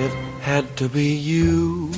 [0.00, 1.90] It had to be you.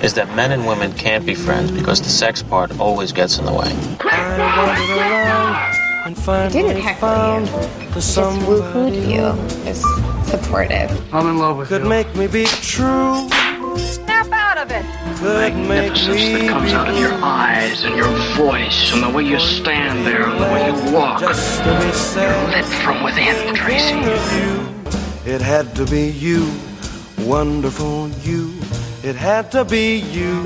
[0.00, 3.46] Is that men and women can't be friends because the sex part always gets in
[3.46, 3.74] the way.
[4.00, 7.88] I wandered around and finally didn't heckle found you.
[7.88, 9.24] the Just someone woo-hooed you.
[9.68, 9.82] Is
[10.30, 10.88] supportive.
[11.12, 11.88] I'm in love with could you.
[11.88, 13.28] make me be true.
[13.76, 14.86] Snap out of it.
[15.18, 19.10] Could make Magnificence me that comes out of your eyes and your voice and the
[19.10, 21.18] way you stand there and the way you walk.
[21.18, 22.54] Just to be sad.
[22.54, 24.70] Lit from within, Tracy.
[25.26, 26.52] It had to be you,
[27.20, 28.52] wonderful you.
[29.02, 30.42] It had to be you.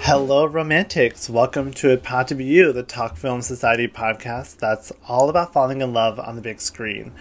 [0.00, 1.30] Hello, romantics.
[1.30, 5.52] Welcome to It Pod to Be You, the Talk Film Society podcast that's all about
[5.52, 7.12] falling in love on the big screen.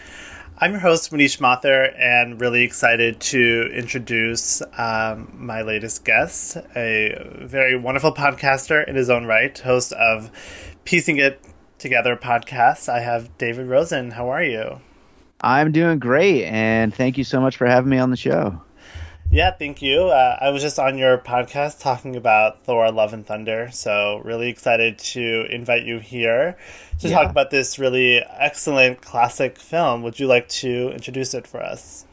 [0.57, 7.23] I'm your host, Manish Mathur, and really excited to introduce um, my latest guest, a
[7.39, 10.31] very wonderful podcaster in his own right, host of
[10.85, 11.39] Piecing It
[11.77, 12.89] Together podcast.
[12.89, 14.09] I have David Rosen.
[14.09, 14.81] How are you?
[15.43, 18.61] I'm doing great, and thank you so much for having me on the show.
[19.29, 20.03] Yeah, thank you.
[20.05, 24.47] Uh, I was just on your podcast talking about Thor: Love and Thunder, so really
[24.49, 26.55] excited to invite you here
[26.99, 27.19] to Yeah.
[27.19, 30.03] talk about this really excellent classic film.
[30.03, 32.05] Would you like to introduce it for us?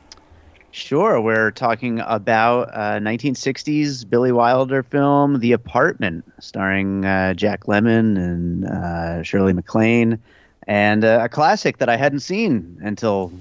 [0.73, 8.17] Sure, we're talking about uh, 1960s Billy Wilder film The Apartment, starring uh, Jack Lemmon
[8.17, 10.21] and uh, Shirley MacLaine,
[10.67, 13.33] and uh, a classic that I hadn't seen until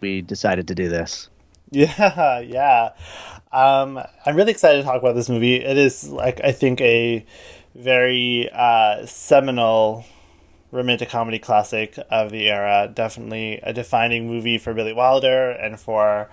[0.00, 1.28] we decided to do this.
[1.70, 2.92] Yeah, yeah.
[3.52, 5.56] Um, I'm really excited to talk about this movie.
[5.56, 7.26] It is like I think a
[7.74, 10.06] very uh, seminal
[10.70, 12.90] romantic comedy classic of the era.
[12.92, 16.30] Definitely a defining movie for Billy Wilder and for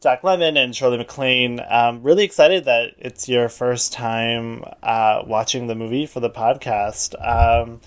[0.00, 1.60] Jack Lemmon and Shirley MacLaine.
[1.68, 7.14] Um, really excited that it's your first time uh, watching the movie for the podcast.
[7.24, 7.80] Um,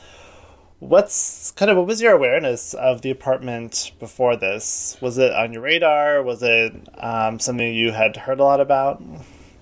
[0.79, 4.97] what's kind of what was your awareness of the apartment before this?
[5.01, 6.21] Was it on your radar?
[6.23, 9.01] Was it um, something you had heard a lot about?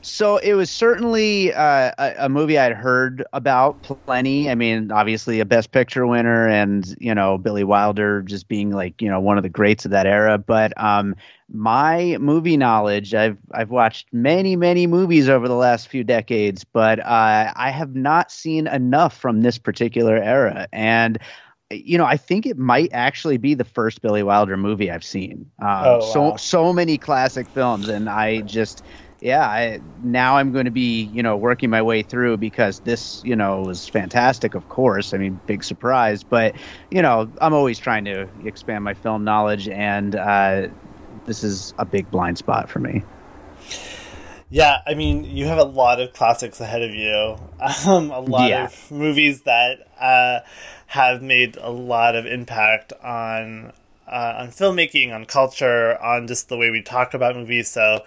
[0.01, 4.49] So it was certainly uh, a, a movie I'd heard about plenty.
[4.49, 9.01] I mean, obviously a Best Picture winner, and you know Billy Wilder just being like
[9.01, 10.37] you know one of the greats of that era.
[10.37, 11.15] But um,
[11.53, 16.99] my movie knowledge, I've I've watched many many movies over the last few decades, but
[16.99, 21.19] uh, I have not seen enough from this particular era, and.
[21.71, 25.49] You know, I think it might actually be the first Billy Wilder movie I've seen.
[25.59, 28.83] Um, Oh, so so many classic films, and I just
[29.21, 33.21] yeah, I, now I'm going to be, you know, working my way through because this,
[33.23, 35.13] you know, was fantastic, of course.
[35.13, 36.57] I mean, big surprise, but,
[36.91, 40.67] you know, I'm always trying to expand my film knowledge, and uh,
[41.25, 43.03] this is a big blind spot for me.
[44.49, 47.37] Yeah, I mean, you have a lot of classics ahead of you.
[47.87, 48.65] Um, a lot Yeah.
[48.65, 50.41] of movies that uh,
[50.87, 53.71] have made a lot of impact on
[54.05, 57.69] uh, on filmmaking, on culture, on just the way we talk about movies.
[57.69, 58.03] So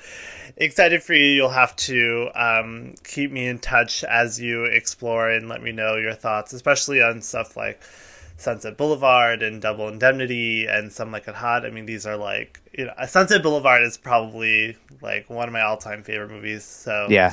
[0.56, 1.26] excited for you.
[1.26, 5.96] You'll have to um, keep me in touch as you explore and let me know
[5.96, 7.80] your thoughts, especially on stuff like
[8.38, 11.64] Sunset Boulevard and Double Indemnity and Some Like It Hot.
[11.64, 15.62] I mean, these are like you know, Sunset Boulevard is probably like one of my
[15.62, 16.62] all-time favorite movies.
[16.64, 17.32] So Yeah,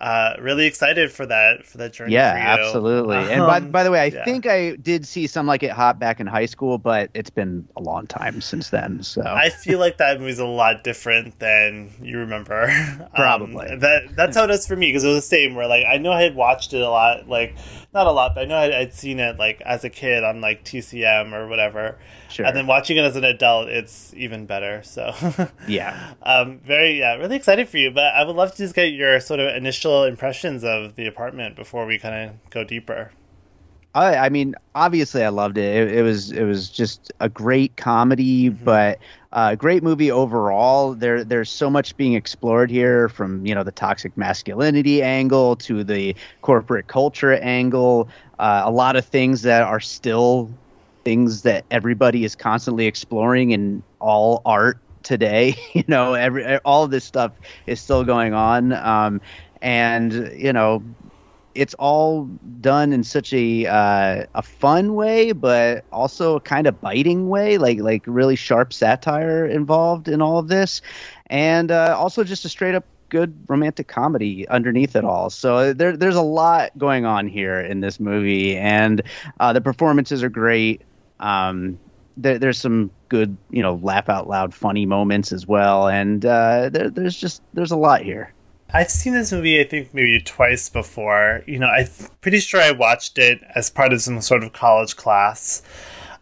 [0.00, 2.14] uh, really excited for that for that journey.
[2.14, 3.16] yeah, absolutely.
[3.16, 4.24] and by, Um, by the way, I yeah.
[4.24, 7.68] think I did see some like it hot back in high school, but it's been
[7.76, 9.02] a long time since then.
[9.02, 12.68] So I feel like that movie's a lot different than you remember.
[13.08, 13.76] Um, Probably.
[13.76, 15.54] that that's how it is for me because it was the same.
[15.54, 17.56] Where like I know I had watched it a lot, like
[17.94, 20.40] not a lot, but I know I'd, I'd seen it like as a kid on
[20.40, 21.98] like TCM or whatever.
[22.28, 22.44] Sure.
[22.44, 24.82] And then watching it as an adult, it's even better.
[24.82, 25.14] So
[25.68, 26.14] yeah.
[26.22, 27.90] um, very yeah, really excited for you.
[27.90, 31.56] But I would love to just get your sort of initial impressions of the apartment
[31.56, 33.12] before we kind of go deeper.
[33.94, 35.88] I, I mean, obviously, I loved it.
[35.88, 35.98] it.
[35.98, 38.98] It was it was just a great comedy, but
[39.32, 40.94] uh, great movie overall.
[40.94, 45.84] There there's so much being explored here, from you know the toxic masculinity angle to
[45.84, 48.08] the corporate culture angle.
[48.38, 50.50] Uh, a lot of things that are still
[51.04, 55.56] things that everybody is constantly exploring in all art today.
[55.74, 57.32] you know, every all this stuff
[57.66, 59.20] is still going on, um,
[59.60, 60.82] and you know
[61.54, 62.24] it's all
[62.60, 67.58] done in such a uh, a fun way, but also a kind of biting way,
[67.58, 70.80] like like really sharp satire involved in all of this,
[71.26, 75.30] and uh, also just a straight up good romantic comedy underneath it all.
[75.30, 79.02] So there there's a lot going on here in this movie, and
[79.40, 80.82] uh, the performances are great.
[81.20, 81.78] Um,
[82.16, 86.68] there, there's some good, you know, laugh out loud, funny moments as well, and uh,
[86.70, 88.32] there, there's just there's a lot here.
[88.72, 91.42] I've seen this movie, I think, maybe twice before.
[91.46, 91.86] You know, I'm
[92.20, 95.62] pretty sure I watched it as part of some sort of college class.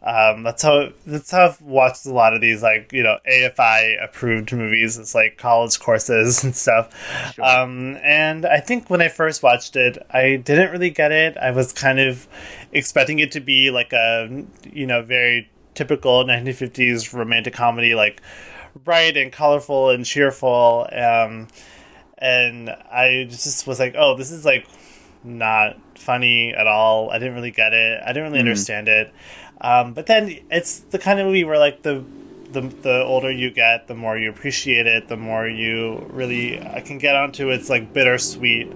[0.02, 4.02] Um, that's how that's how I've watched a lot of these like you know AFI
[4.02, 4.96] approved movies.
[4.96, 6.94] It's like college courses and stuff.
[7.34, 7.44] Sure.
[7.44, 11.36] Um, and I think when I first watched it, I didn't really get it.
[11.36, 12.28] I was kind of
[12.72, 18.22] expecting it to be like a you know very typical 1950s romantic comedy, like
[18.84, 20.86] bright and colorful and cheerful.
[20.92, 21.48] Um,
[22.18, 24.66] and I just was like, oh, this is like
[25.24, 27.10] not funny at all.
[27.10, 28.00] I didn't really get it.
[28.04, 29.12] I didn't really mm understand it.
[29.60, 32.04] Um, but then it's the kind of movie where like the
[32.52, 36.80] the the older you get, the more you appreciate it, the more you really I
[36.80, 38.72] can get onto its like bittersweet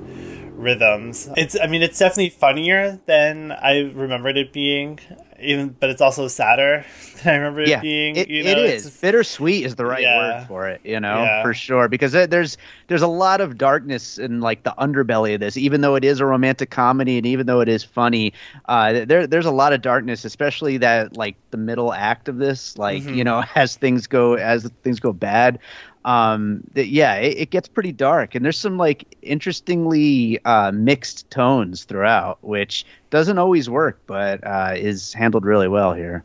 [0.54, 1.28] rhythms.
[1.36, 5.00] It's I mean it's definitely funnier than I remembered it being
[5.40, 6.84] even but it's also sadder
[7.22, 8.16] than I remember yeah, it being.
[8.16, 10.38] It, you know, it is bittersweet is the right yeah.
[10.38, 10.80] word for it.
[10.84, 11.42] You know, yeah.
[11.42, 12.56] for sure because there's
[12.88, 15.56] there's a lot of darkness in like the underbelly of this.
[15.56, 18.32] Even though it is a romantic comedy and even though it is funny,
[18.66, 22.78] uh, there there's a lot of darkness, especially that like the middle act of this.
[22.78, 23.14] Like mm-hmm.
[23.14, 25.58] you know, as things go as things go bad,
[26.04, 28.34] um that, yeah it, it, gets pretty dark.
[28.34, 34.74] And there's some like interestingly uh mixed tones throughout which doesn't always work but uh
[34.76, 36.24] is handled really well here.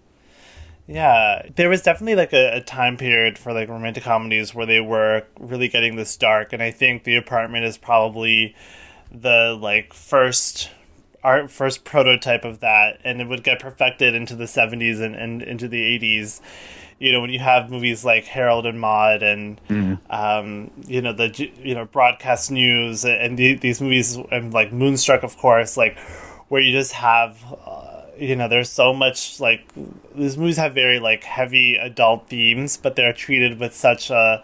[0.88, 4.80] Yeah there was definitely like a, a time period for like romantic comedies where they
[4.80, 6.54] were really getting this dark.
[6.54, 8.56] And i think the apartment is probably
[9.12, 10.69] the like first
[11.25, 13.00] our first prototype of that.
[13.04, 16.39] And it would get perfected into the 70s and, and into the 80s
[17.00, 20.00] you know when you have movies like Harold and Maude and mm.
[20.10, 25.24] um, you know the you know broadcast news and the, these movies and like Moonstruck
[25.24, 25.98] of course like
[26.48, 29.68] where you just have uh, you know there's so much like
[30.16, 34.44] these movies have very like heavy adult themes but they're treated with such a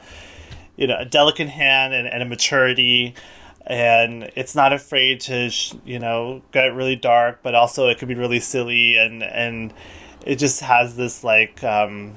[0.76, 3.16] you know a delicate hand and, and a maturity
[3.66, 5.50] and it's not afraid to
[5.86, 9.74] you know get really dark but also it could be really silly and and
[10.26, 12.14] it just has this like um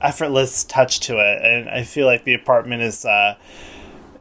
[0.00, 3.36] effortless touch to it, and I feel like the apartment is, uh,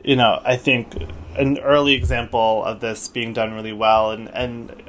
[0.04, 0.96] you know, I think
[1.38, 4.84] an early example of this being done really well, and and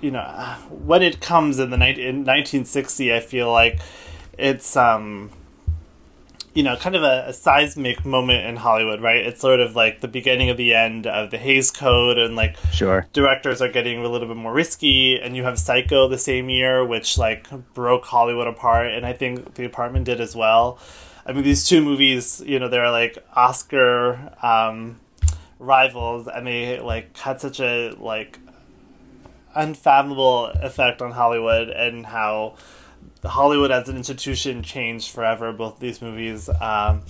[0.00, 0.22] you know
[0.68, 3.80] when it comes in the ni- in 1960, I feel like
[4.38, 5.30] it's um
[6.54, 9.24] you know, kind of a, a, seismic moment in Hollywood, right?
[9.24, 12.56] It's sort of like the beginning of the end of the Hays Code, and like
[12.72, 15.18] sure directors are getting a little bit more risky.
[15.18, 19.54] And you have Psycho the same year, which like broke Hollywood apart, and I think
[19.54, 20.78] The Apartment did as well.
[21.24, 25.00] I mean, these two movies, you know, they're like Oscar um,
[25.58, 28.38] rivals, and they like had such a like
[29.54, 32.56] unfathomable effect on Hollywood and how
[33.28, 35.52] Hollywood as an institution changed forever.
[35.52, 37.02] Both these movies, um,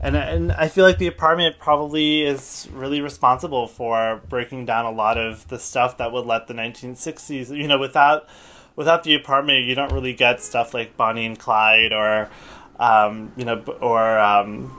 [0.00, 4.90] and and I feel like the apartment probably is really responsible for breaking down a
[4.90, 7.54] lot of the stuff that would let the 1960s.
[7.56, 8.28] You know, without
[8.76, 12.30] without the apartment, you don't really get stuff like Bonnie and Clyde or
[12.78, 14.72] um, you know or um,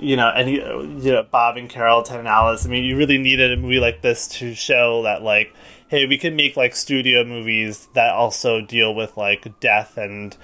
[0.00, 2.66] you know any you know Bob and Carol, Ted and Alice.
[2.66, 5.54] I mean, you really needed a movie like this to show that like
[5.88, 10.36] hey, we can make like studio movies that also deal with like death and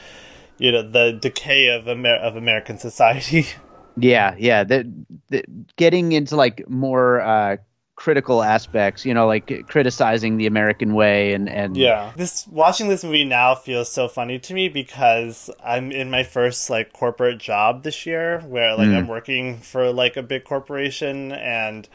[0.59, 3.47] you know the decay of Amer- of American society.
[3.97, 4.65] Yeah, yeah.
[4.65, 4.91] The,
[5.29, 5.45] the
[5.77, 7.59] getting into like more uh,
[7.95, 12.13] critical aspects, you know, like criticizing the American way and and yeah.
[12.17, 16.71] This watching this movie now feels so funny to me because I'm in my first
[16.71, 18.97] like corporate job this year where like mm.
[18.97, 21.89] I'm working for like a big corporation and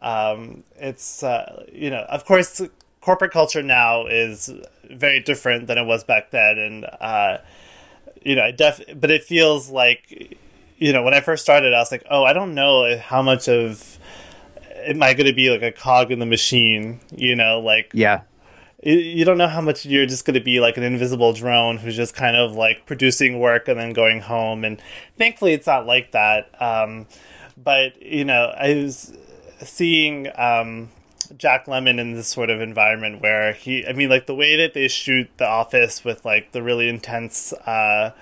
[0.00, 2.60] um it's uh you know, of course
[3.06, 4.52] corporate culture now is
[4.90, 7.38] very different than it was back then, and uh,
[8.24, 8.80] you know, I def.
[8.96, 10.36] But it feels like,
[10.76, 13.48] you know, when I first started, I was like, oh, I don't know how much
[13.48, 13.98] of
[14.86, 18.22] am I going to be like a cog in the machine, you know, like yeah.
[18.82, 21.96] You don't know how much you're just going to be like an invisible drone who's
[21.96, 24.64] just kind of like producing work and then going home.
[24.64, 24.80] And
[25.16, 26.50] thankfully, it's not like that.
[26.60, 27.06] Um,
[27.56, 29.16] but you know, I was
[29.64, 30.90] seeing um,
[31.38, 34.74] Jack Lemmon in this sort of environment where he, I mean, like the way that
[34.74, 38.12] they shoot The Office with like the really intense, uh,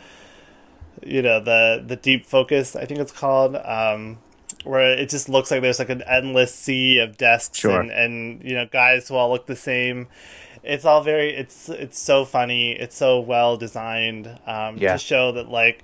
[1.04, 4.18] you know, the the deep focus, I think it's called, um,
[4.64, 7.80] where it just looks like there's like an endless sea of desks sure.
[7.80, 10.08] and, and you know guys who all look the same.
[10.62, 12.72] It's all very, it's it's so funny.
[12.72, 14.94] It's so well designed um, yeah.
[14.94, 15.82] to show that like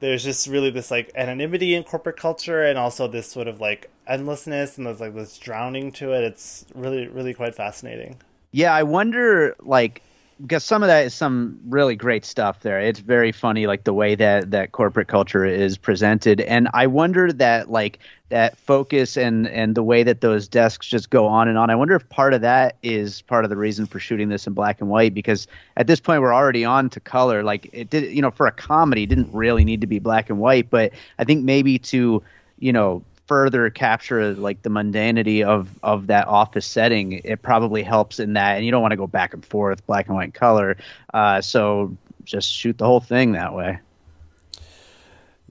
[0.00, 3.90] there's just really this like anonymity in corporate culture and also this sort of like
[4.06, 6.24] endlessness and there's like this drowning to it.
[6.24, 8.20] It's really really quite fascinating.
[8.50, 10.02] Yeah i wonder like
[10.40, 12.80] because some of that is some really great stuff there.
[12.80, 17.32] It's very funny, like the way that that corporate culture is presented, and I wonder
[17.32, 21.58] that like that focus and and the way that those desks just go on and
[21.58, 21.70] on.
[21.70, 24.52] I wonder if part of that is part of the reason for shooting this in
[24.52, 27.42] black and white because at this point we're already on to color.
[27.42, 30.38] Like it did, you know, for a comedy, didn't really need to be black and
[30.38, 32.22] white, but I think maybe to
[32.58, 38.18] you know further capture like the mundanity of of that office setting it probably helps
[38.18, 40.76] in that and you don't want to go back and forth black and white color
[41.14, 43.78] uh, so just shoot the whole thing that way.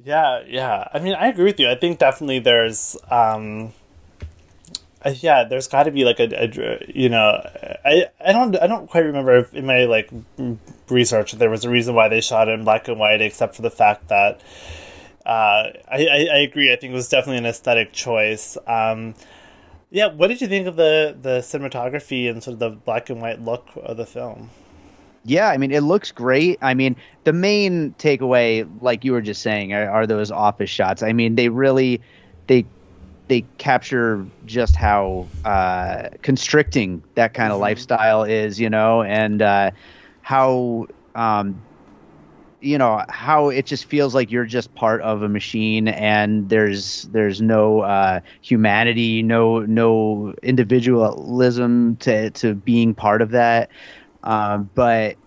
[0.03, 0.87] Yeah yeah.
[0.93, 1.69] I mean i agree with you.
[1.69, 3.73] I think definitely there's um
[5.05, 7.39] uh, yeah there's got to be like a, a, you know
[7.85, 10.09] i i don't i don't quite remember if in my like
[10.89, 13.61] research there was a reason why they shot it in black and white except for
[13.61, 14.41] the fact that
[15.27, 16.71] uh, I, I, I, agree.
[16.71, 18.57] I think it was definitely an aesthetic choice.
[18.65, 19.13] Um,
[19.89, 23.21] yeah, what did you think of the the cinematography and sort of the black and
[23.21, 24.49] white look of the film?
[25.25, 26.57] Yeah, I mean, it looks great.
[26.61, 31.03] I mean, the main takeaway, like you were just saying, are, are those office shots.
[31.03, 32.01] I mean, they really
[32.47, 32.65] they
[33.27, 37.63] they capture just how uh, constricting that kind of mm-hmm.
[37.63, 39.71] lifestyle is, you know, and uh,
[40.21, 41.61] how um,
[42.59, 47.03] you know how it just feels like you're just part of a machine and there's
[47.11, 53.69] there's no uh, humanity no no individualism to to being part of that.
[54.23, 55.17] Um, but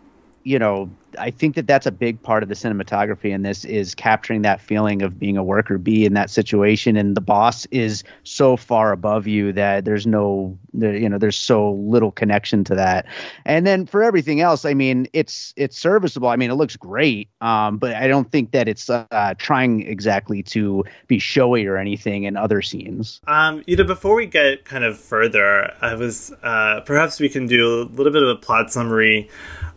[0.45, 3.95] you know I think that that's a big part of the cinematography in this is
[3.95, 8.05] capturing that feeling of being a worker bee in that situation, and the boss is
[8.25, 13.07] so far above you that there's no, you know, there's so little connection to that.
[13.45, 16.29] And then for everything else, I mean, it's it's serviceable.
[16.29, 20.43] I mean, it looks great, um, but I don't think that it's uh, trying exactly
[20.45, 23.21] to be showy or anything in other scenes.
[23.27, 27.47] Um, you know, before we get kind of further, I was uh, perhaps we can
[27.47, 29.29] do a little bit of a plot summary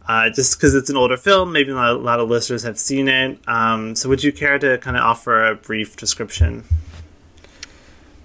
[0.08, 3.08] uh, just because it's an older film, maybe not a lot of listeners have seen
[3.08, 3.40] it.
[3.48, 6.64] Um, so, would you care to kind of offer a brief description?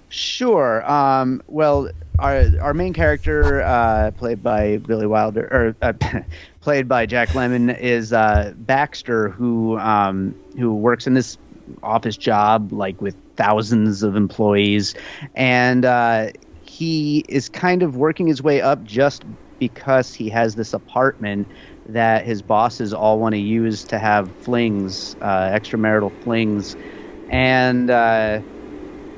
[0.09, 0.89] Sure.
[0.89, 5.93] Um, well, our our main character, uh, played by Billy Wilder, or uh,
[6.61, 11.37] played by Jack Lemmon, is uh, Baxter, who um, who works in this
[11.83, 14.95] office job, like with thousands of employees,
[15.35, 16.29] and uh,
[16.63, 19.23] he is kind of working his way up just
[19.59, 21.49] because he has this apartment
[21.85, 26.75] that his bosses all want to use to have flings, uh, extramarital flings,
[27.29, 28.41] and uh,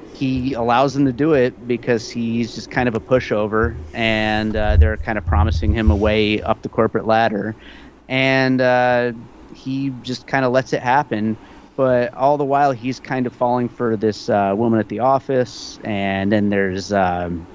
[0.03, 4.77] he allows them to do it because he's just kind of a pushover, and uh,
[4.77, 7.55] they're kind of promising him a way up the corporate ladder,
[8.09, 9.13] and uh,
[9.49, 11.37] he just kind of lets it happen.
[11.77, 15.79] But all the while, he's kind of falling for this uh, woman at the office,
[15.83, 16.91] and then there's.
[16.93, 17.47] Um,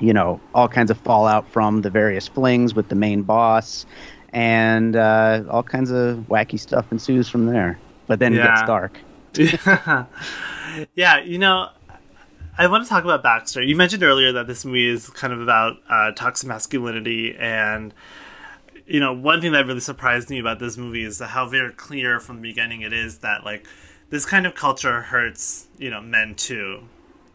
[0.00, 3.86] you know all kinds of fallout from the various flings with the main boss
[4.32, 7.78] and uh, all kinds of wacky stuff ensues from there.
[8.06, 8.44] But then yeah.
[8.44, 9.00] it gets dark.
[10.94, 11.68] yeah, you know,
[12.56, 13.62] I want to talk about Baxter.
[13.62, 17.94] You mentioned earlier that this movie is kind of about uh, toxic masculinity, and
[18.86, 22.20] you know, one thing that really surprised me about this movie is how very clear
[22.20, 23.66] from the beginning it is that like
[24.10, 26.82] this kind of culture hurts, you know, men too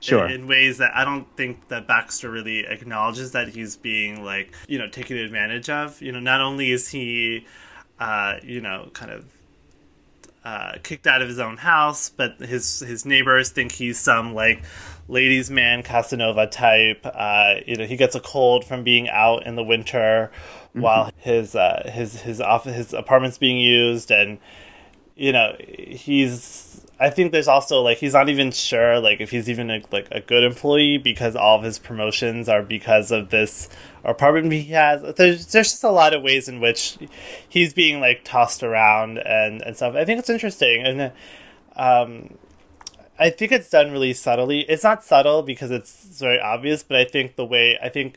[0.04, 0.26] sure.
[0.26, 4.54] in, in, ways that I don't think that Baxter really acknowledges that he's being like
[4.68, 6.02] you know taken advantage of.
[6.02, 7.46] You know, not only is he,
[8.00, 9.26] uh, you know, kind of.
[10.46, 14.62] Uh, kicked out of his own house, but his his neighbors think he's some like
[15.08, 17.06] ladies' man Casanova type.
[17.06, 20.32] Uh, you know, he gets a cold from being out in the winter
[20.70, 20.82] mm-hmm.
[20.82, 24.40] while his uh, his his office his apartment's being used, and
[25.16, 29.50] you know he's I think there's also like he's not even sure like if he's
[29.50, 33.68] even a, like a good employee because all of his promotions are because of this
[34.06, 35.02] apartment he has.
[35.02, 36.98] There's there's just a lot of ways in which
[37.50, 39.96] he's being like tossed around and and stuff.
[39.96, 41.12] I think it's interesting and
[41.76, 42.38] um
[43.20, 44.62] I think it's done really subtly.
[44.62, 48.16] It's not subtle because it's very obvious, but I think the way I think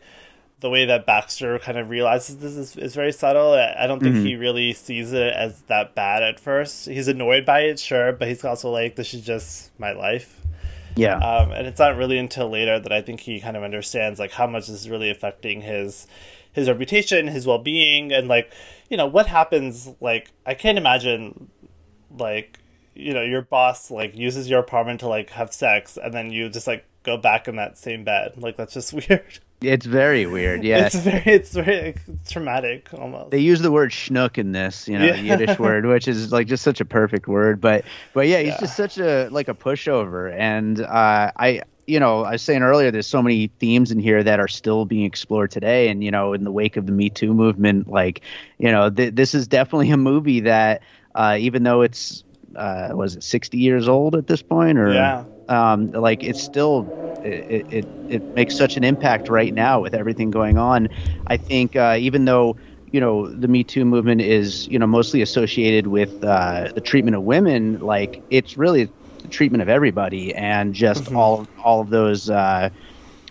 [0.67, 3.53] the way that Baxter kind of realizes this is, is very subtle.
[3.53, 4.27] I don't think mm-hmm.
[4.27, 6.87] he really sees it as that bad at first.
[6.87, 10.41] He's annoyed by it, sure, but he's also like, this is just my life.
[10.97, 11.19] Yeah.
[11.19, 14.33] Um, and it's not really until later that I think he kind of understands like
[14.33, 16.09] how much this is really affecting his
[16.53, 18.53] his reputation, his well being, and like
[18.91, 19.89] you know what happens.
[20.01, 21.49] Like I can't imagine
[22.19, 22.59] like
[22.95, 26.49] you know your boss like uses your apartment to like have sex, and then you
[26.49, 28.35] just like go back in that same bed.
[28.37, 29.39] Like that's just weird.
[29.63, 30.65] It's very weird.
[30.65, 31.95] Yeah, it's very it's very
[32.29, 33.31] traumatic almost.
[33.31, 35.15] They use the word schnook in this, you know, yeah.
[35.15, 37.61] Yiddish word, which is like just such a perfect word.
[37.61, 38.61] But but yeah, he's yeah.
[38.61, 42.91] just such a like a pushover, and uh, I you know, I was saying earlier,
[42.91, 45.89] there's so many themes in here that are still being explored today.
[45.89, 48.23] And, you know, in the wake of the Me Too movement, like,
[48.59, 50.83] you know, th- this is definitely a movie that,
[51.15, 52.25] uh, even though it's,
[52.57, 55.25] uh, was it 60 years old at this point or, Yeah.
[55.49, 56.87] Um, like it's still,
[57.25, 60.89] it, it, it makes such an impact right now with everything going on.
[61.27, 62.57] I think, uh, even though,
[62.93, 67.17] you know, the Me Too movement is, you know, mostly associated with, uh, the treatment
[67.17, 68.89] of women, like it's really
[69.23, 72.71] the treatment of everybody and just all all of those uh,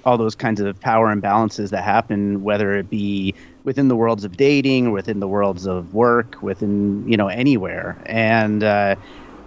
[0.03, 4.38] all those kinds of power imbalances that happen, whether it be within the worlds of
[4.38, 8.95] dating, within the worlds of work, within you know anywhere, and uh,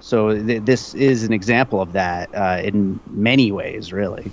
[0.00, 4.31] so th- this is an example of that uh, in many ways, really.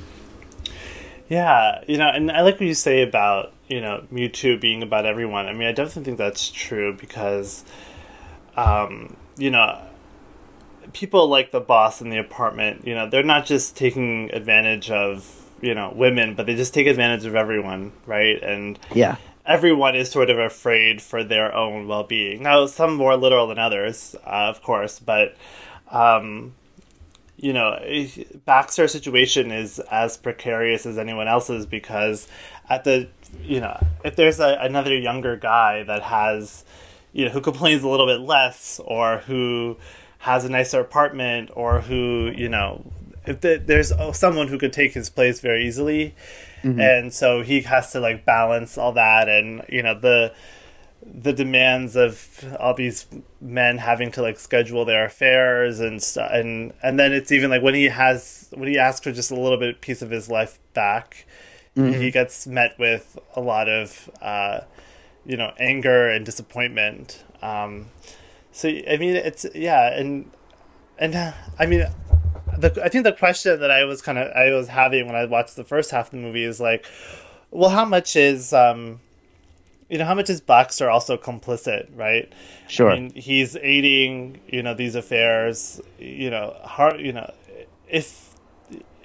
[1.28, 4.84] Yeah, you know, and I like what you say about you know Me Too being
[4.84, 5.48] about everyone.
[5.48, 7.66] I mean, I definitely think that's true because,
[8.56, 9.82] um, you know,
[10.94, 12.86] people like the boss in the apartment.
[12.86, 16.88] You know, they're not just taking advantage of you know women, but they just take
[16.88, 18.42] advantage of everyone, right?
[18.44, 22.44] And Yeah, everyone is sort of afraid for their own well-being.
[22.44, 25.36] Now, some more literal than others, uh, of course, but
[25.92, 26.54] um,
[27.38, 27.80] you know,
[28.46, 32.28] Baxter's situation is as precarious as anyone else's because
[32.70, 33.08] at the
[33.42, 36.64] you know, if there's a, another younger guy that has
[37.14, 39.78] you know who complains a little bit less or who
[40.20, 42.84] has a nicer apartment or who you know
[43.26, 46.16] if the, there's someone who could take his place very easily
[46.80, 50.34] and so he has to like balance all that and you know the
[51.06, 53.06] the demands of all these
[53.40, 57.62] men having to like schedule their affairs and stuff and and then it's even like
[57.62, 60.58] when he has when he asks for just a little bit piece of his life
[60.74, 61.26] back
[61.76, 64.62] he gets met with a lot of uh
[65.26, 67.24] you know anger and disappointment.
[67.42, 67.88] Um
[68.52, 70.32] so i mean it's yeah and
[70.98, 71.86] and uh, i mean
[72.58, 75.26] the, I think the question that I was kind of I was having when I
[75.26, 76.86] watched the first half of the movie is like,
[77.52, 79.00] well, how much is um,
[79.90, 82.32] you know, how much is Baxter also complicit, right?
[82.68, 82.92] Sure.
[82.92, 87.32] I mean, he's aiding you know these affairs, you know, har- you know,
[87.90, 88.36] if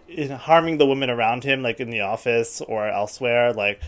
[0.09, 3.81] you know, harming the women around him, like in the office or elsewhere, like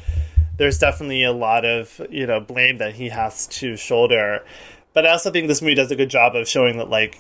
[0.56, 4.44] there's definitely a lot of you know blame that he has to shoulder.
[4.94, 7.18] But I also think this movie does a good job of showing that like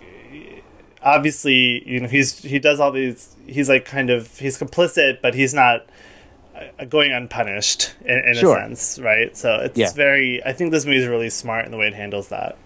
[1.04, 5.34] obviously you know he's he does all these he's like kind of he's complicit but
[5.34, 5.86] he's not
[6.54, 8.56] uh, going unpunished in, in Sure.
[8.56, 9.92] a sense right so it's Yeah.
[9.92, 12.56] very i think this movie is really smart in the way it handles that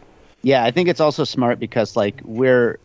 [0.43, 2.79] Yeah, I think it's also smart because like we're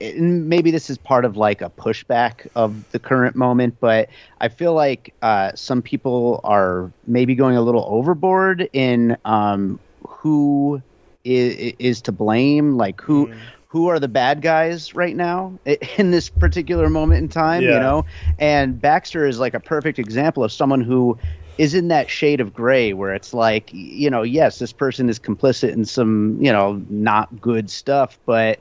[0.00, 4.08] and maybe this is part of like a pushback of the current moment, but
[4.40, 10.82] I feel like uh, some people are maybe going a little overboard in um, who
[11.22, 13.30] is, is to blame, like who
[13.68, 15.58] who are the bad guys right now
[15.98, 18.04] in this particular moment in time, you know?
[18.38, 21.18] And Baxter is like a perfect example of someone who
[21.58, 25.18] is in that shade of gray where it's like, you know, yes, this person is
[25.18, 28.60] complicit in some, you know, not good stuff, but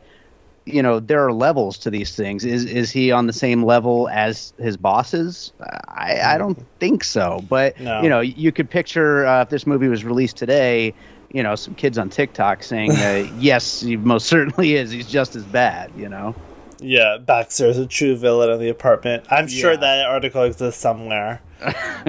[0.65, 2.43] you know, there are levels to these things.
[2.43, 5.53] Is is he on the same level as his bosses?
[5.87, 7.39] I, I don't think so.
[7.47, 8.01] But No.
[8.01, 10.93] you know, you could picture uh, if this movie was released today,
[11.31, 14.91] you know, some kids on TikTok saying, uh, "Yes, he most certainly is.
[14.91, 16.35] He's just as bad." You know.
[16.79, 19.77] yeah baxter is a true villain of the apartment i'm sure Yeah.
[19.77, 21.41] that article exists somewhere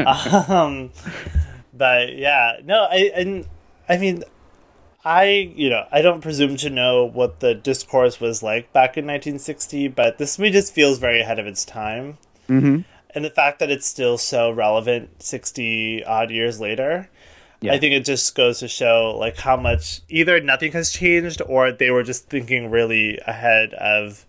[0.49, 0.91] um
[1.73, 3.47] but yeah no i and
[3.89, 4.25] i mean
[5.05, 9.07] I, you know, I don't presume to know what the discourse was like back in
[9.07, 12.19] 1960, but this movie just feels very ahead of its time.
[12.49, 12.81] Mm-hmm.
[13.15, 17.09] And the fact that it's still so relevant 60 odd years later,
[17.61, 17.73] Yeah.
[17.73, 21.73] I think it just goes to show like how much either nothing has changed or
[21.73, 24.25] they were just thinking really ahead of,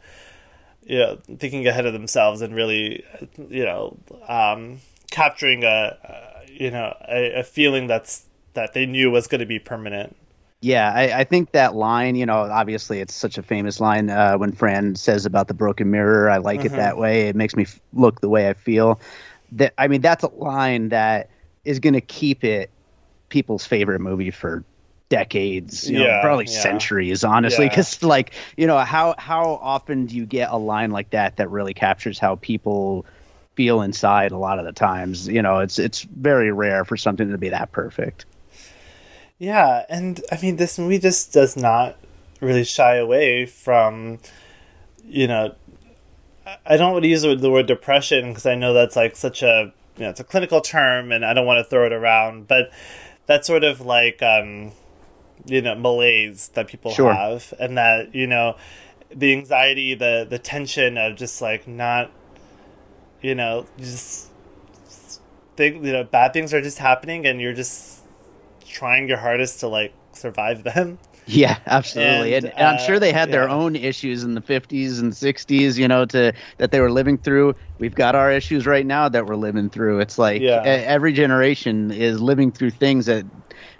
[0.84, 3.04] you know, thinking ahead of themselves and really,
[3.38, 4.80] you know, um,
[5.12, 9.46] capturing a, a you know, a, a feeling that's that they knew was going to
[9.46, 10.16] be permanent.
[10.62, 14.36] Yeah, I, I think that line, you know, obviously it's such a famous line uh,
[14.38, 16.30] when Fran says about the broken mirror.
[16.30, 17.30] I like it that way.
[17.30, 19.00] It makes me f- look the way I feel.
[19.54, 21.30] That I mean, that's a line that
[21.64, 22.70] is going to keep it
[23.30, 24.64] people's favorite movie for
[25.10, 26.60] decades, you know, Yeah, probably yeah.
[26.60, 27.66] centuries, honestly.
[27.66, 27.70] Yeah.
[27.70, 31.50] Because like, you know, how how often do you get a line like that that
[31.50, 33.06] really captures how people
[33.56, 34.32] feel inside?
[34.32, 37.50] A lot of the times, you know, it's it's very rare for something to be
[37.50, 38.26] that perfect.
[39.38, 41.98] Yeah, and I mean, this movie just does not
[42.42, 44.20] really shy away from,
[45.06, 45.56] you know,
[46.66, 49.16] I- don't want to use the word- the word depression because I know that's like
[49.16, 51.94] such a, you know, it's a clinical term and I don't want to throw it
[51.94, 52.72] around, but
[53.30, 54.72] that sort of like, um,
[55.46, 57.14] you know, malaise that people Sure.
[57.14, 58.58] have and that, you know,
[59.10, 62.12] the anxiety, the, the tension of just like not,
[63.22, 64.30] you know, just
[65.60, 68.00] think you know bad things are just happening, and you're just
[68.66, 70.98] trying your hardest to like survive them.
[71.30, 72.36] Yeah, absolutely.
[72.36, 75.78] And, And, and, I'm sure they had their own issues in the 50s and 60s,
[75.78, 77.56] you know, to that they were living through.
[77.78, 80.00] We've got our issues right now that we're living through.
[80.00, 80.64] It's like Yeah.
[80.64, 83.26] every generation is living through things that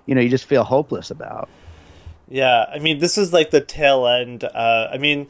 [0.10, 1.48] you know, you just feel hopeless about.
[2.28, 4.44] Yeah, I mean, this is like the tail end.
[4.44, 5.28] Uh, I mean,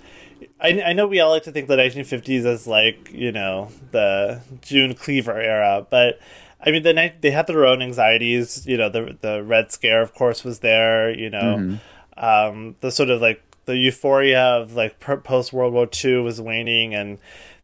[0.59, 4.41] I, I know we all like to think the 1950s as like you know the
[4.61, 6.19] June Cleaver era, but
[6.61, 8.65] I mean, the night they had their own anxieties.
[8.65, 11.09] You know, the the Red Scare, of course, was there.
[11.09, 11.77] You know,
[12.19, 16.93] um, the sort of like the euphoria of like post World War II was waning,
[16.93, 17.17] and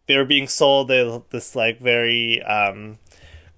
[0.08, 2.98] they were being sold this like very um,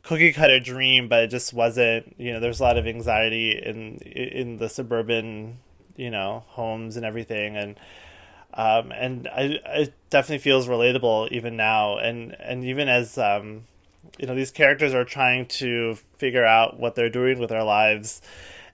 [0.04, 2.16] cookie cutter dream, but it just wasn't.
[2.18, 5.60] You know, there's a lot of anxiety in in the suburban,
[5.96, 7.80] you know, homes and everything, and
[8.54, 13.66] um, and I it definitely feels relatable even now, and and even as um,
[14.18, 18.22] you know, these characters are trying to figure out what they're doing with their lives.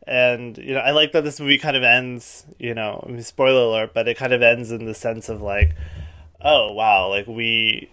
[0.06, 2.46] And you know, I like that this movie kind of ends.
[2.60, 5.42] You know, I mean, spoiler alert, but it kind of ends in the sense of
[5.42, 5.76] like,
[6.42, 7.89] oh wow, like we,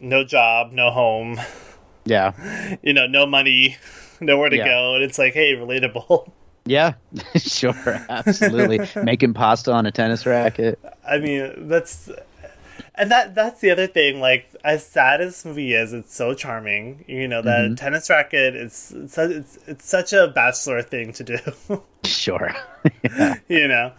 [0.00, 1.38] no job, no home,
[2.04, 2.32] Yeah.
[2.82, 3.76] you know, no money,
[4.20, 4.64] nowhere to Yeah.
[4.68, 6.30] go, and it's like, hey, relatable.
[6.68, 6.94] Yeah.
[7.36, 7.74] sure.
[8.08, 8.80] Absolutely.
[9.04, 10.80] Making pasta on a tennis racket.
[11.08, 12.10] I mean, that's
[12.96, 14.20] and that that's the other thing.
[14.20, 17.04] Like, as sad as this movie is, it's so charming.
[17.06, 21.38] You know, that tennis racket it's, su- it's it's such a bachelor thing to do.
[22.04, 22.54] Sure.
[23.48, 23.92] you know,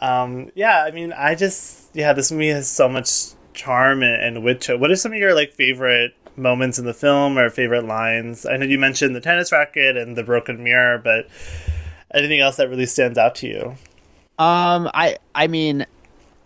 [0.00, 0.82] um, yeah.
[0.82, 3.08] I mean, I just yeah, this movie has so much
[3.54, 4.80] charm and, and wit to it.
[4.80, 8.46] What are some of your like favorite moments in the film or favorite lines?
[8.46, 11.28] I know you mentioned the tennis racket and the broken mirror, but
[12.12, 13.66] anything else that really stands out to you?
[14.40, 15.86] Um, I I mean,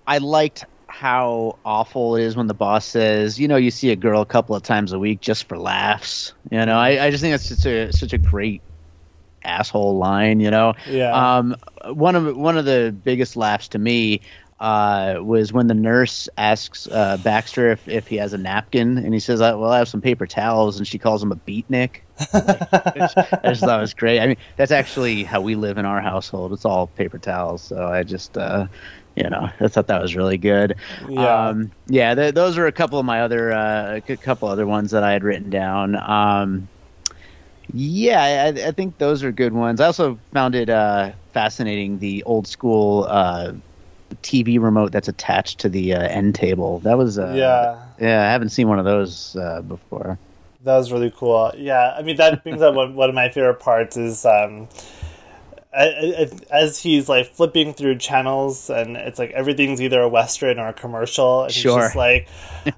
[0.07, 3.97] I liked how awful it is when the boss says, you know, you see a
[3.97, 6.33] girl a couple of times a week just for laughs.
[6.53, 8.63] You know, I, I just think that's such a such a great
[9.43, 10.39] asshole line.
[10.39, 11.39] You know, Yeah.
[11.39, 14.21] Um, one of one of the biggest laughs to me
[14.61, 19.13] uh, was when the nurse asks uh, Baxter if, if he has a napkin, and
[19.13, 22.03] he says, "I- "Well, I have some paper towels," and she calls him a beatnik.
[22.33, 24.21] I just thought it was great.
[24.21, 26.53] I mean, that's actually how we live in our household.
[26.53, 27.63] It's all paper towels.
[27.65, 28.69] So I just, uh,
[29.17, 30.77] you know, I thought that was really good.
[31.09, 31.49] Yeah.
[31.49, 32.15] Um, yeah.
[32.15, 35.13] Th- those are a couple of my other, uh, a couple other ones that I
[35.13, 35.97] had written down.
[35.97, 36.69] Um,
[37.73, 39.81] yeah, I, I think those are good ones.
[39.81, 43.53] I also found it uh, fascinating the old school uh,
[44.23, 46.81] TV remote that's attached to the uh, end table.
[46.81, 47.81] That was, uh, yeah.
[48.01, 48.23] yeah.
[48.23, 50.19] I haven't seen one of those uh, before.
[50.65, 51.53] That was really cool.
[51.57, 54.69] Yeah, I mean that brings up one, one of my favorite parts is um,
[55.75, 60.73] as he's like flipping through channels and it's like everything's either a western or a
[60.73, 61.45] commercial.
[61.45, 61.79] And Sure.
[61.79, 62.29] He's just like,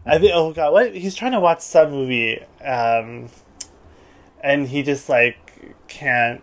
[0.07, 0.95] I think, oh god, what?
[0.95, 3.29] He's trying to watch some movie, um,
[4.43, 5.37] and he just like
[5.89, 6.43] can't.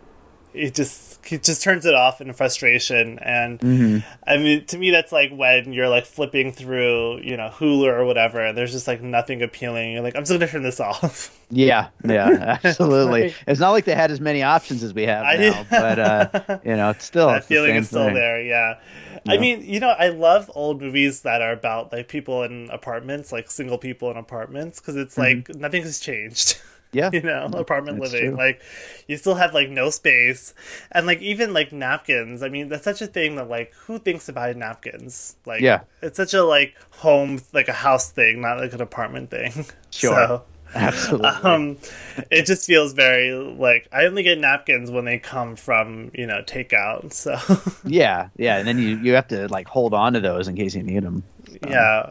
[0.53, 5.11] He just he just turns it off in frustration, and I mean to me that's
[5.11, 9.01] like when you're like flipping through you know Hulu or whatever, and there's just like
[9.01, 9.93] nothing appealing.
[9.93, 11.39] You're like, I'm just gonna turn this off.
[11.55, 13.25] Yeah, yeah, absolutely.
[13.25, 15.99] Like- it's not like they had as many options as we have I- now, but
[15.99, 18.15] uh, you know, it's still that feeling is still thing.
[18.15, 18.79] there yeah.
[19.27, 23.31] i mean you know i love old movies that are about like people in apartments
[23.31, 26.59] like single people in apartments because it's like nothing has changed
[26.93, 28.37] Yeah, you know apartment That's living true.
[28.37, 28.61] like
[29.07, 30.53] you still have like no space
[30.91, 34.29] and like even like napkins i mean that's such a thing that like who thinks
[34.29, 35.81] about napkins like Yeah.
[36.01, 40.13] it's such a like home like a house thing not like an apartment thing Sure.
[40.13, 40.43] so
[40.75, 41.27] absolutely.
[41.43, 41.77] um
[42.31, 46.41] it just feels very like i only get napkins when they come from you know
[46.43, 47.35] takeout so
[47.85, 50.73] yeah, yeah, and then you you have to like hold on to those in case
[50.75, 51.23] you need them.
[51.67, 52.09] yeah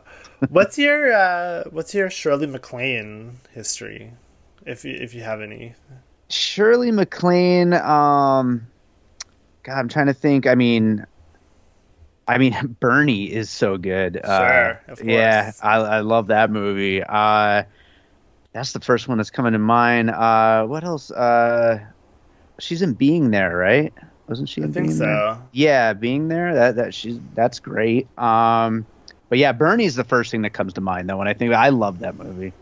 [0.51, 4.13] what's your uh what's your shirley maclaine history
[4.67, 5.75] if you if you have any
[6.31, 7.75] Shirley MacLaine.
[7.75, 8.67] Um,
[9.63, 10.47] God, I'm trying to think.
[10.47, 11.07] I mean,
[12.27, 14.21] I mean, Bernie is so good.
[14.25, 15.53] Sure, uh, Yeah.
[15.63, 17.03] I, I love that movie.
[17.03, 17.65] Uh,
[18.53, 20.11] that's the first one that's coming to mind.
[20.11, 21.11] Uh, what else?
[21.11, 21.81] Uh,
[22.59, 23.93] she's in Being There, right?
[24.29, 24.63] Wasn't she?
[24.63, 25.39] i In think Being so There?
[25.53, 26.55] Yeah, Being There.
[26.55, 28.07] That that she's that's great.
[28.19, 28.87] Um,
[29.29, 31.71] but yeah, Bernie's the first thing that comes to mind though when I think I
[31.71, 32.53] love that movie.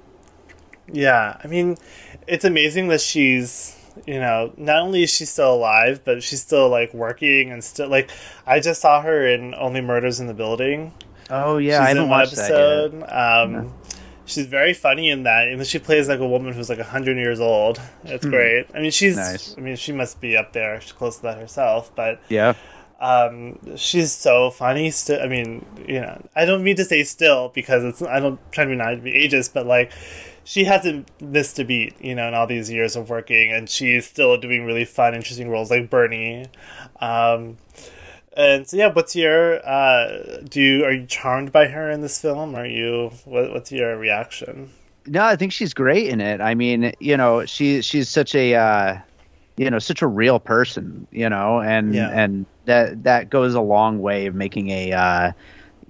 [0.92, 1.76] Yeah i mean
[2.26, 3.76] it's amazing that she's
[4.06, 7.88] you know not only is she still alive but she's still like working and still
[7.88, 8.10] like
[8.46, 10.92] i just saw her in only murders in the building
[11.32, 12.92] Oh yeah, she's I haven't watched that episode.
[13.00, 13.08] yet.
[13.08, 13.72] Um,
[14.26, 17.38] She's very funny in that, and she plays like a woman who's like hundred years
[17.38, 17.80] old.
[18.02, 18.66] It's great.
[18.74, 19.14] I mean, she's.
[19.14, 19.20] Hmm.
[19.20, 19.54] Nice.
[19.56, 20.80] I mean, she must be up there.
[20.80, 22.54] She's close to that herself, but Yeah.
[23.00, 24.90] Um, she's so funny.
[24.90, 28.40] Still, I mean, you know, I don't mean to say still because it's I don't
[28.50, 29.92] try to be not to be ageist, but like
[30.44, 34.06] she hasn't missed a beat, you know, in all these years of working, and she's
[34.06, 36.46] still doing really fun, interesting roles like Bernie.
[37.00, 37.58] Um,
[38.36, 42.20] and so, yeah, what's your uh, do you are you charmed by her in this
[42.20, 42.54] film?
[42.54, 44.70] Are you what, what's your reaction?
[45.06, 46.40] No, I think she's great in it.
[46.40, 48.98] I mean, you know, she she's such a uh,
[49.56, 52.10] you know such a real person, you know, and Yeah.
[52.10, 55.32] and that that goes a long way of making a uh,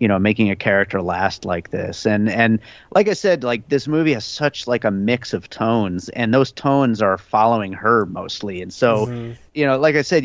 [0.00, 2.06] you know making a character last like this.
[2.06, 2.58] And and
[2.92, 6.50] like I said, like this movie has such like a mix of tones, and those
[6.50, 8.62] tones are following her mostly.
[8.62, 9.06] And so,
[9.54, 10.24] you know, like I said,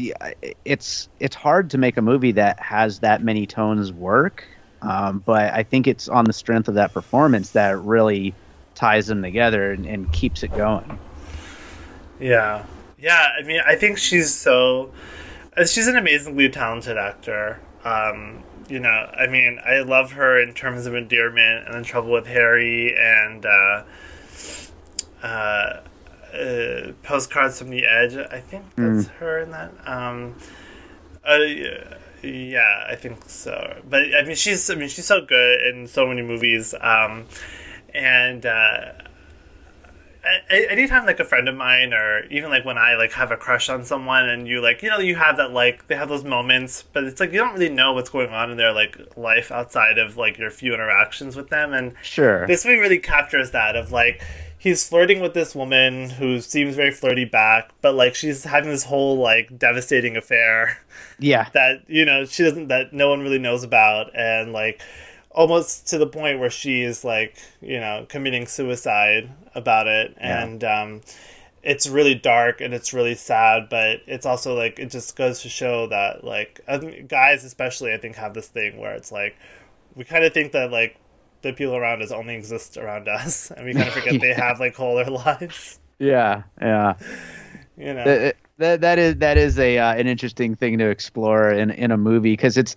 [0.66, 4.44] it's it's hard to make a movie that has that many tones work.
[4.82, 8.34] Um, but I think it's on the strength of that performance that really
[8.76, 11.00] ties them together and, and keeps it going.
[12.20, 12.66] Yeah,
[13.00, 13.30] yeah.
[13.40, 14.92] I mean, I think she's so.
[15.58, 17.60] uh, She's an amazingly talented actor.
[17.84, 22.12] Um, you know, I mean, I love her in terms of endearment and in Trouble
[22.12, 23.84] with Harry and uh,
[25.23, 25.82] uh,
[26.34, 28.15] uh, Postcards from the Edge.
[28.15, 29.71] I think that's her in that.
[29.86, 30.36] Um,
[31.23, 31.39] uh,
[32.21, 33.82] yeah, I think so.
[33.89, 36.73] But I mean, she's I mean she's so good in so many movies.
[36.80, 37.25] Um,
[37.93, 38.91] and uh,
[40.50, 43.70] anytime like a friend of mine or even like when I like have a crush
[43.70, 46.84] on someone and you like you know you have that like they have those moments
[46.94, 49.98] but it's like you don't really know what's going on in their like life outside
[49.98, 52.48] of like your few interactions with them and Sure.
[52.48, 54.24] this movie really captures that of like
[54.58, 58.84] he's flirting with this woman who seems very flirty back but like she's having this
[58.86, 60.80] whole like devastating affair
[61.20, 61.50] yeah.
[61.54, 64.82] that you know she doesn't that no one really knows about and like
[65.36, 71.02] almost to the point where she's like you know committing suicide about it and um
[71.63, 75.50] it's really dark and it's really sad but it's also like it just goes to
[75.50, 76.62] show that like
[77.08, 79.36] guys especially i think have this thing where it's like
[79.95, 80.98] we kind of think that like
[81.43, 84.60] the people around us only exist around us and we kind of forget they have
[84.60, 86.43] like whole other lives Yeah.
[86.62, 86.95] Yeah.
[87.78, 91.52] you know That, that, that is that is a uh, an interesting thing to explore
[91.52, 92.76] in in a movie because it's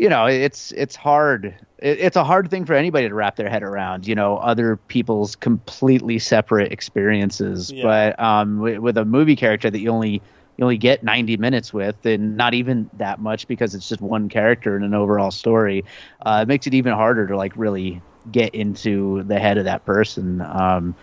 [0.00, 3.62] you know it's it's hard it's a hard thing for anybody to wrap their head
[3.62, 7.82] around you know other people's completely separate experiences Yeah.
[8.16, 10.22] but um with, with a movie character that you only
[10.56, 14.30] you only get 90 minutes with and not even that much because it's just one
[14.30, 15.84] character in an overall story
[16.24, 18.00] uh, it makes it even harder to like really
[18.32, 20.94] get into the head of that person um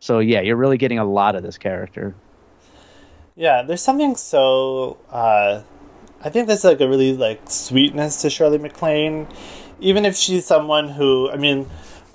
[0.00, 2.16] so yeah you're really getting a lot of this character
[3.36, 4.98] Yeah, there's something so.
[5.10, 5.62] Uh,
[6.22, 9.26] I think there's like a really like sweetness to Shirley MacLaine,
[9.80, 11.30] even if she's someone who.
[11.30, 11.66] I mean,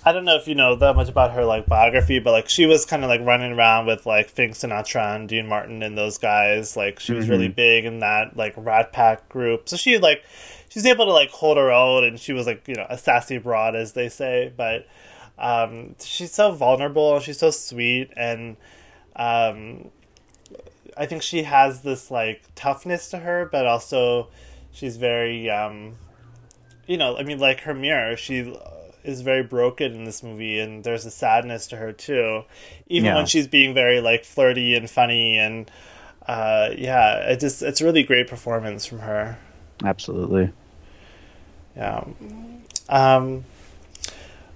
[0.05, 2.67] I don't know if you know that much about her like biography, but like she
[2.67, 6.19] was kind of like running around with like Frank Sinatra and Dean Martin and those
[6.19, 6.77] guys.
[6.77, 10.23] Like she was really big in that like Rat Pack group, so she like
[10.69, 13.39] she's able to like hold her own, and she was like you know a sassy
[13.39, 14.87] broad as they say, but
[15.39, 18.57] um, she's so vulnerable and she's so sweet and.
[19.17, 19.91] Um,
[20.97, 24.27] I think she has this like toughness to her, but also
[24.71, 25.95] she's very, um,
[26.87, 28.59] you know, I mean, like her mirror, she uh,
[29.03, 32.43] is very broken in this movie, and there's a sadness to her too,
[32.87, 33.15] even Yeah.
[33.15, 35.69] when she's being very like flirty and funny, and
[36.27, 39.37] uh, yeah, it just it's a really great performance from her.
[39.83, 40.51] absolutely
[41.75, 42.05] Yeah.
[42.87, 43.43] Um,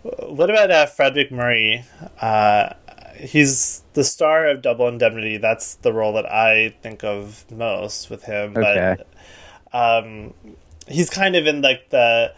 [0.04, 1.84] what about uh, Fred MacMurray?
[2.22, 2.74] Uh,
[3.18, 5.38] he's the star of Double Indemnity.
[5.38, 8.56] That's the role that I think of most with him.
[8.58, 8.98] Okay.
[9.72, 10.34] But um,
[10.88, 12.34] he's kind of in like the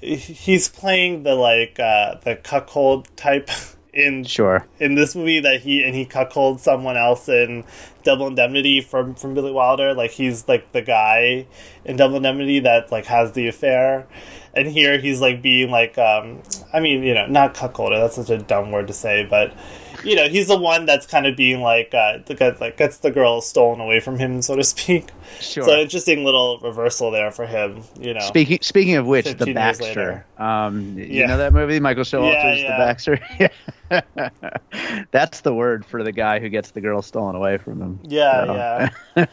[0.00, 3.50] he's playing the like uh, the cuckold type
[3.94, 4.66] in Sure.
[4.80, 7.64] in this movie that he and he cuckolded someone else in
[8.02, 9.94] Double Indemnity from from Billy Wilder.
[9.94, 11.46] Like he's like the guy
[11.84, 14.06] in Double Indemnity that like has the affair,
[14.52, 18.30] and here he's like being like um I mean you know not cuckolded that's such
[18.30, 19.54] a dumb word to say but
[20.04, 22.98] you know he's the one that's kind of being like uh the guy like gets
[22.98, 25.08] the girl stolen away from him so to speak.
[25.40, 25.64] Sure.
[25.64, 27.82] So interesting little reversal there for him.
[27.98, 28.20] You know.
[28.20, 30.24] Speaking speaking of which, the Baxter.
[30.38, 31.26] Um, you Yeah.
[31.26, 33.20] know that movie, Michael Showalter's Yeah, The Baxter.
[35.10, 38.00] That's the word for the guy who gets the girl stolen away from him.
[38.04, 38.54] Yeah, So-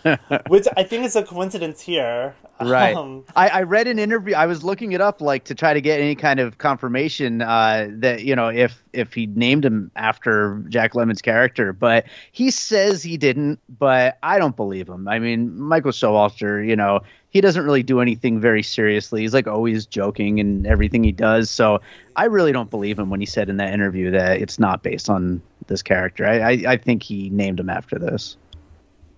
[0.06, 0.18] yeah.
[0.48, 2.36] Which I think is a coincidence here.
[2.70, 2.96] Right.
[2.96, 4.36] Um, I, I read an interview.
[4.36, 7.88] I was looking it up, like to try to get any kind of confirmation uh,
[7.94, 13.04] that you know if if he named him after Jack Lemmon's character, but he says
[13.04, 13.60] he didn't.
[13.70, 15.08] But I don't believe him.
[15.08, 19.22] I mean, Michael Showalter, you know, he doesn't really do anything very seriously.
[19.22, 21.50] He's like always joking and everything he does.
[21.50, 21.82] So
[22.16, 25.10] I really don't believe him when he said in that interview that it's not based
[25.10, 26.26] on this character.
[26.26, 28.38] I I, I think he named him after this.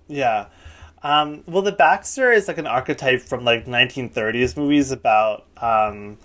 [0.07, 0.47] Yeah.
[1.03, 6.17] Um, well, the Baxter is like an archetype from like 1930s movies about um,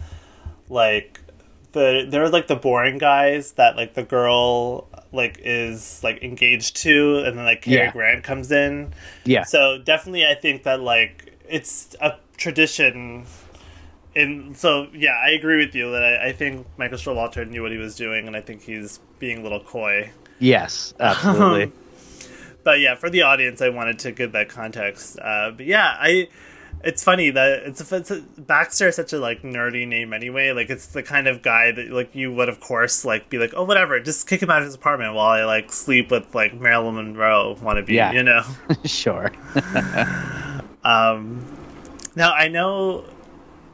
[0.69, 1.21] like
[1.73, 7.25] the they're like the boring guys that like the girl like is like engaged to,
[7.27, 7.93] and then like Cary Yeah.
[7.93, 8.93] Grant comes in.
[9.25, 9.43] Yeah.
[9.43, 13.27] So definitely, I think that like it's a tradition.
[14.17, 17.71] And so, yeah, I agree with you that I, I think Michael Showalter knew what
[17.71, 20.11] he was doing, and I think he's being a little coy.
[20.41, 21.73] Yes, absolutely.
[22.69, 25.19] But yeah, for the audience, I wanted to give that context.
[25.19, 26.29] Uh, but yeah, I.
[26.85, 30.53] It's funny that it's, it's a, Baxter is such a like nerdy name anyway.
[30.53, 33.55] Like it's the kind of guy that like you would of course like be like,
[33.57, 36.53] oh whatever, just kick him out of his apartment while I like sleep with like
[36.53, 38.13] Marilyn Monroe wannabe, Yeah.
[38.13, 38.43] you know.
[38.85, 39.33] sure.
[40.85, 41.45] Um,
[42.15, 43.05] now I know,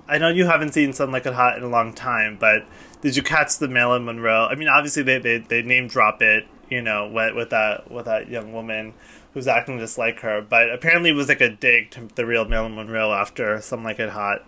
[0.08, 2.64] I know you haven't seen Some Like It Hot in a long time, but
[3.02, 4.46] did you catch the Marilyn Monroe?
[4.50, 8.06] I mean, obviously they they, they name drop it, you know, with, with that with
[8.06, 8.94] that young woman
[9.32, 12.44] who's acting just like her, but apparently it was like a dig to the real
[12.44, 14.44] Marilyn Monroe after Some Like It Hot.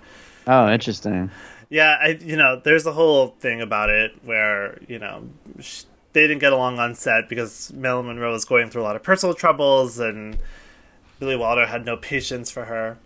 [0.47, 1.31] Oh, interesting.
[1.69, 5.29] Yeah, I you know, there's a whole thing about it where you know.
[5.61, 5.85] Sh-
[6.17, 9.03] they didn't get along on set because Marilyn Monroe was going through a lot of
[9.03, 10.39] personal troubles, and
[11.21, 12.97] Billy Wilder had no patience for her.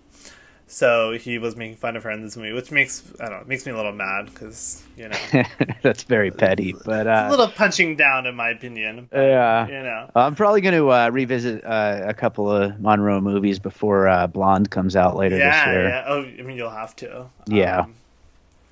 [0.71, 3.45] So he was making fun of her in this movie, which makes I don't know,
[3.49, 5.43] makes me a little mad because you know
[5.83, 9.09] That's very petty, but a uh, little punching down in my opinion.
[9.13, 9.67] yeah.
[9.67, 14.07] You know, I'm probably going to uh, revisit uh, a couple of Monroe movies before
[14.07, 15.89] uh, Blonde comes out later yeah, this year.
[15.89, 16.05] yeah.
[16.07, 17.27] Oh, I mean, you'll have to.
[17.49, 17.81] Yeah.
[17.81, 17.95] Um,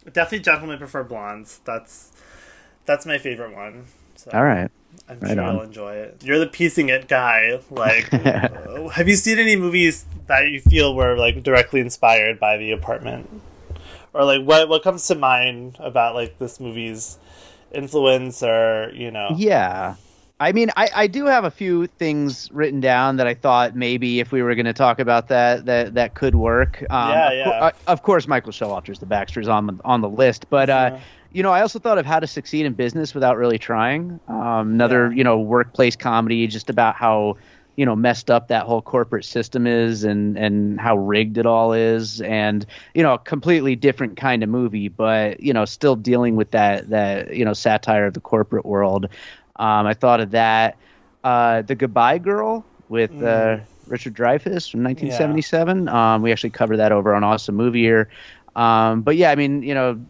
[0.05, 1.59] definitely, gentlemen prefer blondes.
[1.65, 2.13] That's
[2.87, 3.87] that's my favorite one.
[4.15, 4.71] So All right.
[5.09, 5.55] I'm right sure on.
[5.55, 6.23] you'll enjoy it.
[6.23, 7.61] You're the piecing it guy.
[7.71, 12.57] Like, uh, have you seen any movies that you feel were like directly inspired by
[12.59, 13.29] The Apartment,
[14.13, 17.19] or like what what comes to mind about like this movie's
[17.73, 19.35] influence, or you know?
[19.37, 19.95] Yeah.
[20.41, 24.21] I mean, I, I do have a few things written down that I thought maybe
[24.21, 26.81] if we were going to talk about that, that that could work.
[26.91, 27.49] Um, Yeah, of, yeah.
[27.51, 31.01] uh, of course, Michael Showalter's the Baxter's on the on the list, but uh, Mhm.
[31.31, 34.21] You know, I also thought of how to succeed in business without really trying.
[34.29, 35.13] Um, another Yeah.
[35.13, 37.37] you know workplace comedy, just about how
[37.77, 41.73] you know messed up that whole corporate system is and and how rigged it all
[41.73, 46.37] is and you know a completely different kind of movie but you know still dealing
[46.37, 49.07] with that that you know satire of the corporate world.
[49.57, 50.79] Um, i thought of that.
[51.25, 56.93] Uh, the goodbye girl with uh, richard dreyfuss from 1977 um, we actually covered that
[56.93, 58.09] over on awesome movie year
[58.55, 60.01] um, but yeah i mean you know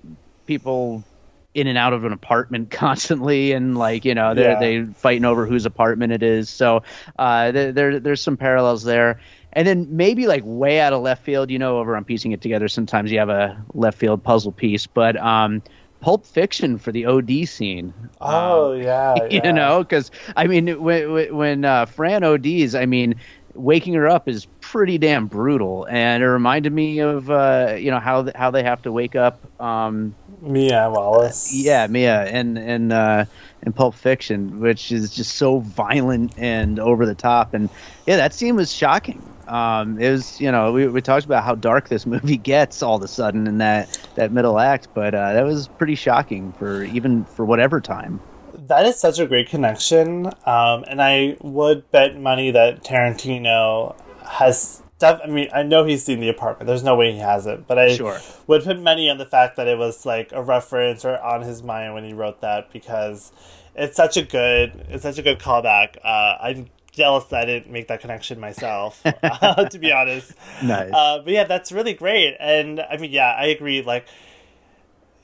[0.48, 1.06] people
[1.54, 4.56] in and out of an apartment constantly and like you know they're Yeah.
[4.56, 6.50] they fighting over whose apartment it is.
[6.50, 6.82] So
[7.18, 9.20] uh there, there there's some parallels there.
[9.52, 12.42] And then maybe like way out of left field you know over on piecing it
[12.42, 15.62] together sometimes you have a left field puzzle piece but um
[16.00, 17.94] pulp fiction for the od scene.
[18.20, 23.16] Oh yeah, you know because i mean when when- when uh, fran od's i mean
[23.54, 25.86] waking her up is pretty damn brutal.
[25.90, 29.46] And it reminded me of uh you know how how they have to wake up
[29.60, 31.54] um Mia Wallace.
[31.54, 33.24] yeah, Mia and and uh,
[33.62, 37.68] and Pulp Fiction, which is just so violent and over the top, and
[38.06, 39.22] yeah, that scene was shocking.
[39.48, 42.96] Um, it was, you know, we, we talked about how dark this movie gets all
[42.96, 46.84] of a sudden in that that middle act, but uh, that was pretty shocking for
[46.84, 48.20] even for whatever time.
[48.54, 53.96] That is such a great connection, um, and I would bet money that Tarantino
[54.26, 54.82] has.
[54.98, 56.66] Def- I mean, I know he's seen the apartment.
[56.66, 58.20] There's no way he hasn't, but I Sure.
[58.46, 61.62] would put money on the fact that it was like a reference or on his
[61.62, 63.32] mind when he wrote that because
[63.76, 65.96] it's such a good, it's such a good callback.
[66.04, 70.32] Uh, I'm jealous that I didn't make that connection myself, uh, to be honest.
[70.62, 70.92] Nice.
[70.92, 73.82] Uh, but yeah, that's really great, and I mean, yeah, I agree.
[73.82, 74.06] Like,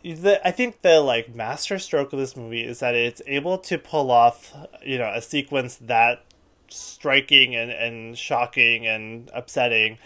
[0.04, 3.78] the, I think the like master stroke of this movie is that it's able to
[3.78, 6.23] pull off, you know, a sequence that
[6.74, 9.98] striking and, and shocking and upsetting,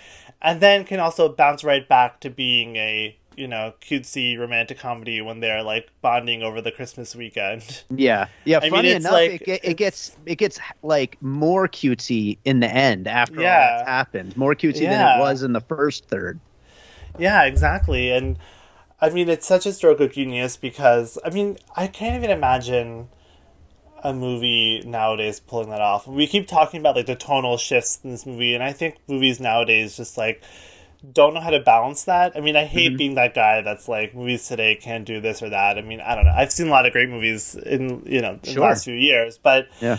[0.43, 5.21] and then can also bounce right back to being a you know cutesy romantic comedy
[5.21, 7.85] when they're like bonding over the Christmas weekend.
[7.91, 8.59] Yeah, yeah.
[8.63, 12.69] I Funny it's enough, like- it, it gets it gets like more cutesy in the
[12.69, 13.55] end after Yeah.
[13.55, 14.37] all that's happened.
[14.37, 16.41] More cutesy than it was in the first third.
[17.19, 18.11] Yeah, exactly.
[18.11, 18.39] And
[19.01, 23.09] I mean, it's such a stroke of genius because, I mean, I can't even imagine
[24.03, 26.07] a movie nowadays pulling that off.
[26.07, 29.41] We keep talking about like the tonal shifts in this movie, and I think movies
[29.41, 30.43] nowadays just like
[31.13, 32.37] don't know how to balance that.
[32.37, 35.51] I mean, I hate being that guy that's like movies today can't do this or
[35.51, 35.79] that.
[35.79, 36.33] I mean, I don't know.
[36.33, 39.39] I've seen a lot of great movies in you know in the last few years,
[39.39, 39.99] but Yeah.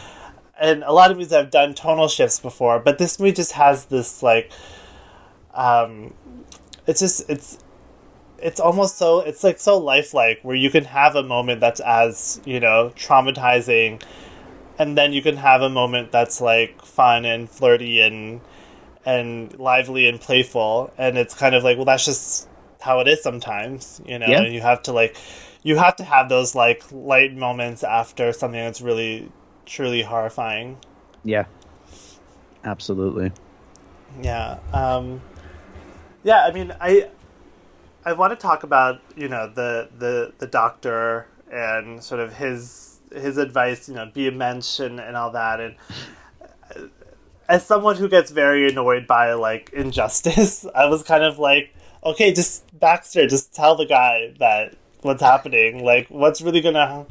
[0.59, 3.85] and a lot of movies have done tonal shifts before, but this movie just has
[3.85, 4.51] this like,
[5.53, 6.13] um,
[6.85, 7.59] it's just it's
[8.41, 12.41] it's almost so it's like so lifelike where you can have a moment that's as
[12.45, 14.01] you know traumatizing,
[14.77, 18.41] and then you can have a moment that's like fun and flirty and
[19.05, 22.47] and lively and playful, and it's kind of like, well, that's just
[22.81, 24.27] how it is sometimes, you know.
[24.27, 24.41] Yeah.
[24.41, 25.17] And you have to like,
[25.63, 29.31] you have to have those like light moments after something that's really
[29.65, 30.77] truly horrifying.
[31.23, 31.45] Yeah.
[32.63, 33.31] Absolutely.
[34.21, 34.59] Yeah.
[34.73, 35.21] Um,
[36.23, 36.45] yeah.
[36.45, 37.09] I mean, I
[38.05, 42.99] I want to talk about you know the the the doctor and sort of his
[43.11, 43.89] his advice.
[43.89, 45.59] You know, be a mensch and, and all that.
[45.59, 45.75] And
[46.75, 46.87] uh,
[47.47, 51.73] as someone who gets very annoyed by like injustice, I was kind of like,
[52.03, 55.83] okay, just Baxter, just tell the guy that what's happening.
[55.83, 57.05] Like, what's really gonna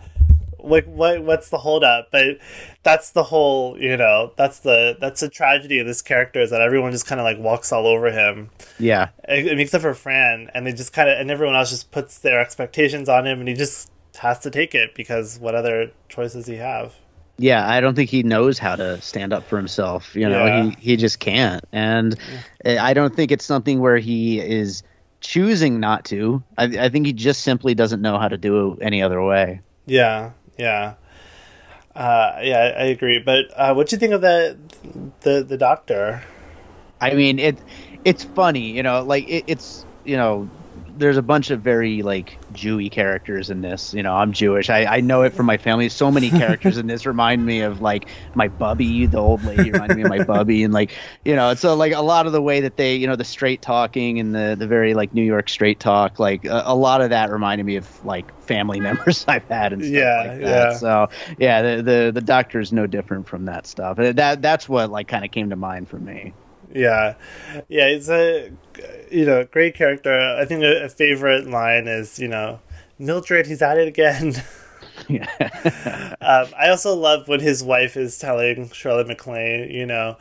[0.68, 2.10] like what what's the holdup?
[2.10, 2.38] But
[2.82, 6.60] that's the whole you know that's the that's the tragedy of this character is that
[6.60, 9.08] everyone just kind of like walks all over him Yeah.
[9.26, 13.08] Except for Fran, and they just kind of, and everyone else just puts their expectations
[13.08, 16.94] on him, and he just has to take it because what other choices he have?
[17.40, 20.16] Yeah, I don't think he knows how to stand up for himself.
[20.16, 20.62] You know, Yeah.
[20.64, 22.18] he he just can't, and
[22.64, 24.82] I don't think it's something where he is
[25.20, 26.42] choosing not to.
[26.56, 29.60] I, I think he just simply doesn't know how to do it any other way.
[29.86, 30.94] Yeah, yeah,
[31.94, 32.74] uh, yeah.
[32.76, 33.20] I, agree.
[33.20, 34.58] But uh, what do you think of the
[35.20, 36.22] the the doctor?
[37.00, 37.58] I mean, it
[38.04, 40.50] it's funny, you know, like it, it's you know,
[40.98, 43.92] there's a bunch of very like Jewy characters in this.
[43.92, 44.70] You know, I'm Jewish.
[44.70, 45.88] I, I know it from my family.
[45.88, 49.94] So many characters in this remind me of like my bubby, the old lady reminded
[49.96, 50.92] me of my bubby, and like
[51.24, 53.62] you know, so like a lot of the way that they, you know, the straight
[53.62, 57.10] talking and the the very like New York straight talk, like a, a lot of
[57.10, 60.72] that reminded me of like family members I've had and stuff Yeah, like that.
[60.72, 60.72] yeah.
[60.72, 63.96] So yeah, the the the doctor is no different from that stuff.
[63.98, 66.34] That that's what like kind of came to mind for me.
[66.72, 67.14] Yeah,
[67.68, 67.88] yeah.
[67.88, 68.50] He's a
[69.10, 70.36] you know great character.
[70.38, 72.60] I think a, a favorite line is you know
[72.98, 74.34] Mildred, he's at it again.
[75.08, 75.28] Yeah.
[76.20, 80.16] Um, I also love when his wife is telling Shirley MacLaine, you know,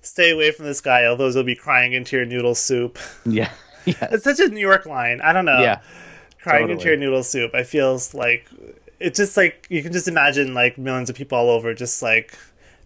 [0.00, 2.98] stay away from this guy, otherwise he'll be crying into your noodle soup.
[3.26, 3.50] yeah.
[3.84, 4.08] Yeah.
[4.12, 5.20] It's such a New York line.
[5.20, 5.60] I don't know.
[5.60, 5.80] Yeah.
[6.40, 7.52] Crying into your noodle soup.
[7.52, 8.48] I feels like
[9.00, 12.36] it's just like you can just imagine like millions of people all over just like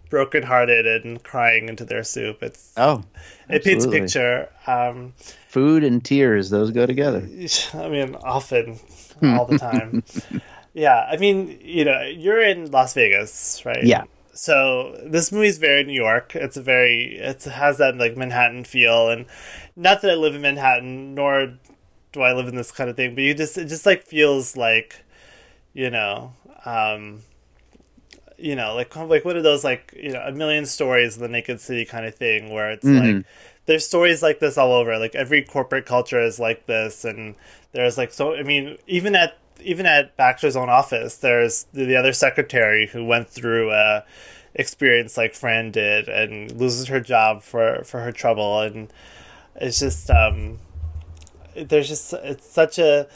[0.09, 2.43] brokenhearted and crying into their soup.
[2.43, 3.05] It's Oh,
[3.49, 4.49] it paints a picture.
[4.67, 5.15] Um,
[5.49, 7.29] food and tears, those go together.
[7.75, 8.79] I mean, often,
[9.23, 10.05] all the time.
[10.75, 13.85] yeah, I mean, you know, you're in Las Vegas, right?
[13.85, 14.05] Yeah.
[14.33, 16.37] So this movie's very New York.
[16.37, 19.25] It's a very it has that like Manhattan feel, and
[19.77, 21.55] not that I live in Manhattan, nor
[22.13, 23.15] do I live in this kind of thing.
[23.15, 25.03] But you just it just like feels like,
[25.73, 26.35] you know,
[26.67, 27.23] um,
[28.39, 31.29] you know, like like what are those like you know a million stories in the
[31.29, 33.25] Naked City kind of thing where it's like
[33.67, 34.99] there's stories like this all over.
[34.99, 37.35] Like every corporate culture is like this, and
[37.73, 38.35] there's like so.
[38.35, 43.05] I mean, even at even at Baxter's own office, there's the, the other secretary who
[43.05, 44.05] went through a
[44.55, 48.93] experience like Fran did and loses her job for for her trouble, and
[49.57, 50.59] it's just um,
[51.55, 53.09] there's just it's such a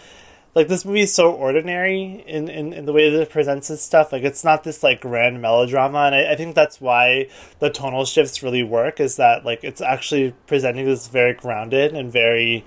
[0.55, 3.83] like this movie is so ordinary in, in, in the way that it presents its
[3.83, 4.13] stuff.
[4.13, 7.29] Like it's not this like grand melodrama, and I, I think that's why
[7.61, 8.99] the tonal shifts really work.
[8.99, 12.65] Is that like it's actually presenting this very grounded and very,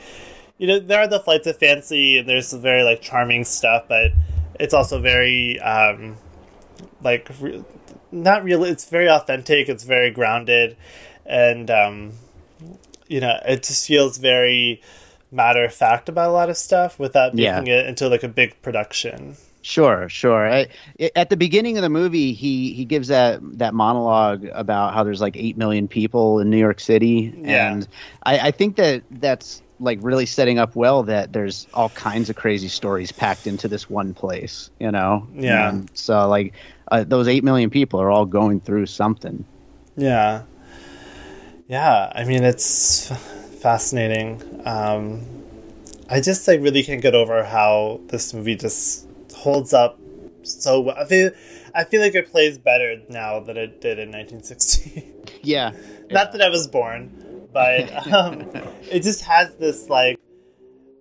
[0.58, 3.86] you know, there are the flights of fancy and there's some very like charming stuff,
[3.90, 4.12] but
[4.60, 6.16] it's also very um,
[7.02, 7.66] like re-
[8.12, 9.68] not really It's very authentic.
[9.68, 10.78] It's very grounded,
[11.26, 12.14] and um,
[13.08, 14.82] you know, it just feels very
[15.34, 17.60] matter of fact about a lot of stuff without Yeah.
[17.60, 19.36] making it into like a big production.
[19.66, 20.50] Sure, sure.
[20.52, 20.68] I,
[21.16, 25.22] at the beginning of the movie, he he gives that that monologue about how there's
[25.22, 27.72] like eight million people in New York City, Yeah.
[27.72, 27.88] and
[28.24, 32.36] I, I think that that's like really setting up well that there's all kinds of
[32.36, 34.70] crazy stories packed into this one place.
[34.80, 35.28] You know?
[35.34, 35.70] Yeah.
[35.70, 36.54] And so like
[36.92, 39.46] uh, those eight million people are all going through something.
[39.96, 40.44] Yeah.
[41.70, 43.12] Yeah, I mean it's
[43.64, 44.62] fascinating.
[44.66, 45.26] Um,
[46.10, 49.98] I just I really can't get over how this movie just holds up
[50.44, 50.98] so well.
[51.00, 51.32] I feel
[51.74, 55.10] I feel like it plays better now than it did in 1960.
[55.46, 55.74] Yeah.
[56.10, 58.50] Not that I was born, but um,
[58.90, 60.18] it just has this like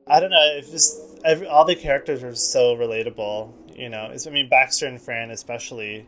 [0.08, 0.54] I don't know.
[0.56, 3.52] It's just every, all the characters are so relatable.
[3.78, 6.06] You know, it's, I mean Baxter and Fran especially.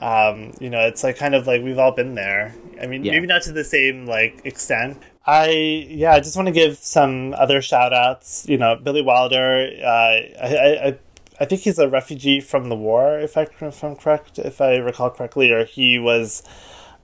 [0.00, 2.54] Um, you know, it's like kind of like we've all been there.
[2.80, 3.12] I mean, Yeah.
[3.12, 5.02] maybe not to the same like extent.
[5.26, 5.48] I
[5.88, 8.46] yeah, I just want to give some other shout outs.
[8.48, 9.70] You know, Billy Wilder.
[9.82, 10.98] Uh, I, I I
[11.40, 14.76] I think he's a refugee from the war, if I if I'm correct, if I
[14.76, 16.42] recall correctly, or he was.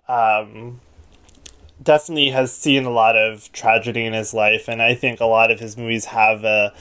[0.08, 0.80] Um,
[1.82, 5.50] definitely has seen a lot of tragedy in his life, and I think a lot
[5.50, 6.72] of his movies have a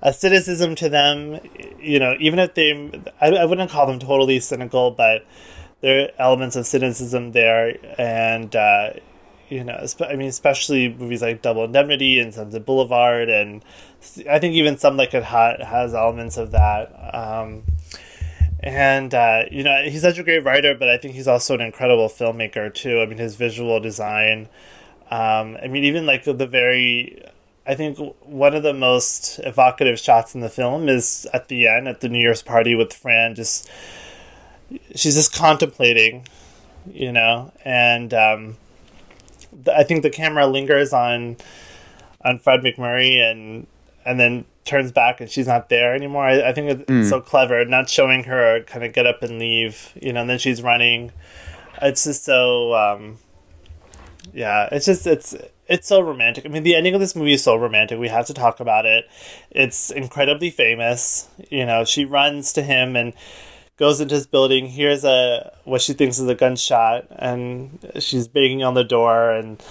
[0.00, 1.38] a cynicism to them.
[1.80, 5.24] You know, even if they, I, I wouldn't call them totally cynical, but
[5.82, 8.94] there are elements of cynicism there, and uh,
[9.48, 13.62] you know, I mean, especially movies like Double Indemnity and Sunset Boulevard, and
[14.28, 17.14] I think even Some Like It Hot has elements of that.
[17.14, 17.64] Um,
[18.60, 21.60] and uh, you know, he's such a great writer, but I think he's also an
[21.60, 23.00] incredible filmmaker too.
[23.00, 24.48] I mean, his visual design.
[25.10, 27.22] Um, I mean, even like the, the very
[27.66, 31.86] I think one of the most evocative shots in the film is at the end
[31.86, 33.34] at the New Year's party with Fran.
[33.34, 33.68] Just
[34.94, 36.26] she's just contemplating,
[36.90, 38.56] you know, and um,
[39.74, 41.36] I think the camera lingers on
[42.24, 43.66] on Fred MacMurray and
[44.04, 46.24] and then turns back and she's not there anymore.
[46.24, 47.08] I, I think it's mm.
[47.08, 50.38] so clever, not showing her kind of get up and leave, you know, and then
[50.38, 51.12] she's running.
[51.80, 53.18] It's just so, um,
[54.32, 55.34] yeah, it's just it's
[55.66, 56.44] it's so romantic.
[56.44, 57.98] I mean, the ending of this movie is so romantic.
[57.98, 59.08] We have to talk about it.
[59.50, 61.28] It's incredibly famous.
[61.50, 63.14] You know, she runs to him and
[63.76, 68.62] goes into his building, hears a what she thinks is a gunshot, and she's banging
[68.62, 69.62] on the door, and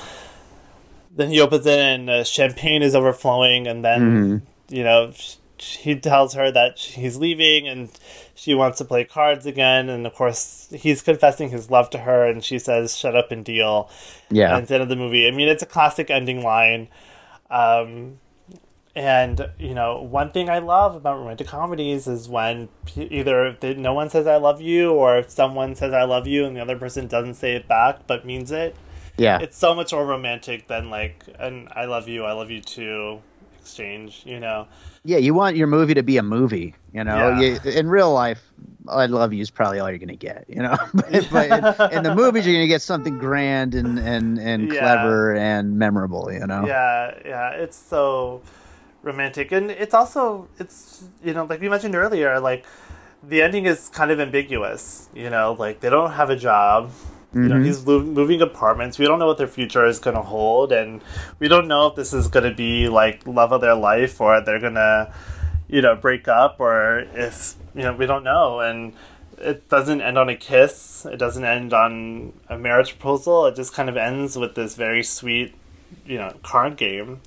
[1.15, 4.75] then he opens it, and uh, champagne is overflowing, and then mm-hmm.
[4.75, 5.13] you know
[5.57, 7.89] he tells her that he's leaving, and
[8.33, 12.25] she wants to play cards again, and of course he's confessing his love to her,
[12.25, 13.89] and she says, "Shut up and deal."
[14.29, 15.27] Yeah, at the end of the movie.
[15.27, 16.87] I mean, it's a classic ending line.
[17.49, 18.19] Um,
[18.95, 24.09] and you know, one thing I love about romantic comedies is when either no one
[24.09, 27.35] says "I love you" or someone says "I love you" and the other person doesn't
[27.35, 28.75] say it back but means it.
[29.17, 32.61] Yeah, it's so much more romantic than like an "I love you, I love you
[32.61, 33.21] too"
[33.61, 34.23] exchange.
[34.25, 34.67] You know.
[35.03, 36.75] Yeah, you want your movie to be a movie.
[36.93, 37.57] You know, yeah.
[37.63, 38.41] you, in real life,
[38.89, 40.45] "I love you" is probably all you're going to get.
[40.49, 43.97] You know, but, but in, in, the movies, you're going to get something grand and
[43.99, 44.79] and and yeah.
[44.79, 46.31] clever and memorable.
[46.31, 46.65] You know.
[46.67, 48.41] Yeah, yeah, it's so
[49.03, 49.51] romantic.
[49.51, 52.65] And it's also it's you know like we mentioned earlier like
[53.23, 56.91] the ending is kind of ambiguous you know like they don't have a job.
[57.33, 57.63] You know mm-hmm.
[57.63, 58.99] he's lo- moving apartments.
[58.99, 61.01] We don't know what their future is going to hold and
[61.39, 64.41] we don't know if this is going to be like love of their life or
[64.41, 65.13] they're going to
[65.69, 68.59] you know break up or if you know we don't know.
[68.59, 68.93] And
[69.37, 71.05] it doesn't end on a kiss.
[71.09, 73.45] It doesn't end on a marriage proposal.
[73.45, 75.55] It just kind of ends with this very sweet
[76.05, 77.21] you know card game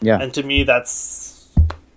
[0.00, 0.18] yeah.
[0.20, 1.48] And to me, that's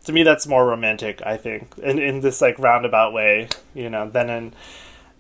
[0.05, 1.21] to me that's more romantic.
[1.25, 4.53] I think, in in this like roundabout way, you know, than in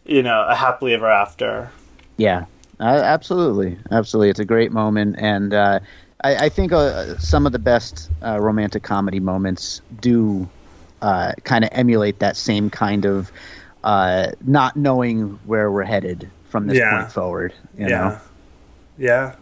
[0.05, 1.71] you know a happily ever after.
[2.17, 2.45] Yeah.
[2.79, 4.29] Uh, absolutely, absolutely.
[4.29, 5.81] It's a great moment, and uh,
[6.23, 10.47] I, I, think uh, some of the best uh, romantic comedy moments do
[11.01, 13.33] uh, kind of emulate that same kind of
[13.83, 16.99] uh, not knowing where we're headed from this yeah.
[16.99, 17.53] point forward.
[17.77, 17.97] You yeah.
[17.97, 18.19] know?
[18.97, 19.35] Yeah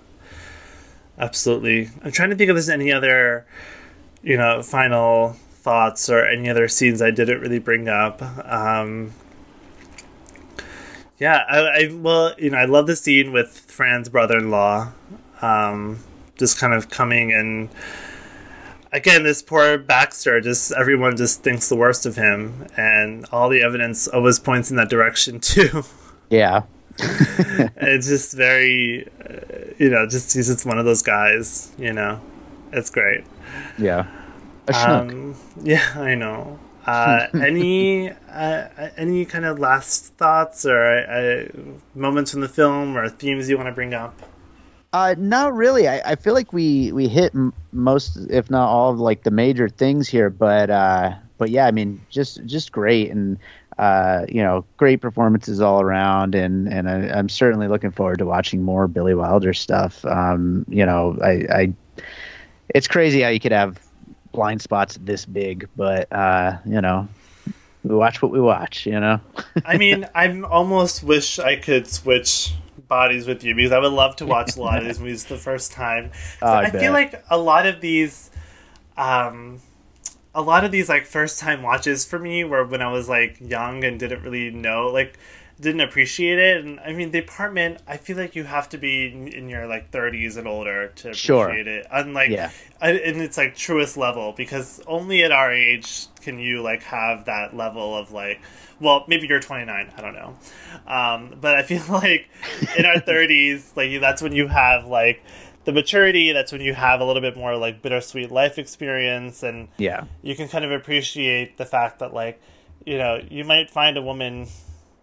[1.18, 1.90] absolutely.
[2.04, 3.46] I'm trying to think if there's any other,
[4.22, 8.22] you know, final thoughts or any other scenes I didn't really bring up.
[8.22, 9.14] Um,
[11.20, 14.92] yeah, I, I well, you know, I love the scene with Fran's brother-in-law,
[15.42, 16.00] um,
[16.38, 17.70] just kind of coming and
[18.92, 23.62] again, this poor Baxter, just everyone just thinks the worst of him, and all the
[23.62, 25.84] evidence always points in that direction too.
[26.30, 26.64] Yeah.
[27.78, 31.72] it's just very, uh, you know, just he's just one of those guys.
[31.78, 32.20] You know,
[32.72, 33.24] it's great.
[33.78, 34.08] Yeah.
[34.74, 36.60] Um, yeah, I know.
[36.86, 41.46] Uh, any uh, any kind of last thoughts or uh,
[41.94, 44.20] moments from the film or themes you want to bring up?
[44.94, 45.88] Uh, not really.
[45.88, 49.32] I, I feel like we we hit m- most, if not all, of like the
[49.32, 50.30] major things here.
[50.30, 53.38] But uh, but yeah, I mean, just just great, and
[53.78, 58.26] uh, you know, great performances all around, and and I, am certainly looking forward to
[58.26, 60.04] watching more Billy Wilder stuff.
[60.06, 61.74] Um, you know, I, I,
[62.74, 63.80] it's crazy how you could have
[64.32, 67.08] blind spots this big, but uh, you know,
[67.84, 68.88] we watch what we watch.
[68.88, 69.22] You know.
[69.64, 72.54] I mean, I almost wish I could switch
[72.88, 75.38] bodies with you because I would love to watch a lot of these movies the
[75.38, 76.12] first time.
[76.42, 78.32] Oh, I, I feel like a lot of these.
[78.98, 79.62] Um,
[80.38, 83.38] a lot of these like first time watches for me were when I was like
[83.42, 85.18] young and didn't really know like
[85.60, 89.08] didn't appreciate it and I mean the apartment I feel like you have to be
[89.08, 91.50] in your like 30s and older to appreciate sure.
[91.50, 92.52] it unlike yeah.
[92.80, 97.58] and it's like truest level because only at our age can you like have that
[97.58, 98.40] level of like
[98.80, 100.36] well maybe you're 29 I don't know
[100.86, 102.30] um, but I feel like
[102.78, 105.24] in our 30s like that's when you have like
[105.68, 109.68] the maturity that's when you have a little bit more like bittersweet life experience and
[109.78, 110.06] yeah.
[110.22, 112.42] you can kind of appreciate the fact that like
[112.86, 114.48] you know you might find a woman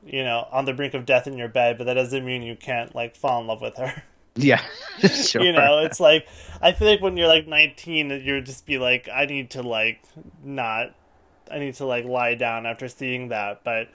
[0.07, 2.57] you know on the brink of death in your bed but that doesn't mean you
[2.57, 4.03] can't like fall in love with her.
[4.37, 4.65] Yeah.
[5.07, 5.43] Sure.
[5.43, 6.27] you know it's like
[6.63, 10.01] i feel like when you're like 19 you're just be like i need to like
[10.43, 10.95] not
[11.51, 13.89] i need to like lie down after seeing that but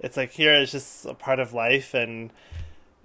[0.00, 2.30] it's like here it's just a part of life and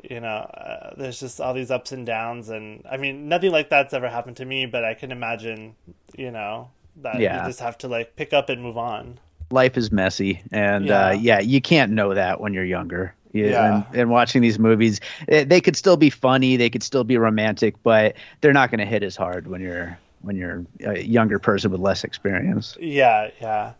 [0.09, 3.69] you know, uh, there's just all these ups and downs, and I mean, nothing like
[3.69, 5.75] that's ever happened to me, but I can imagine,
[6.17, 7.35] you know, that Yeah.
[7.37, 9.19] you just have to like pick up and move on.
[9.51, 11.07] life is messy and Yeah.
[11.07, 13.65] uh, yeah you can't know that when you're younger yeah, Yeah.
[13.65, 17.17] And, and watching these movies eh, they could still be funny they could still be
[17.17, 21.37] romantic but they're not going to hit as hard when you're when you're a younger
[21.39, 23.73] person with less experience Yeah, yeah.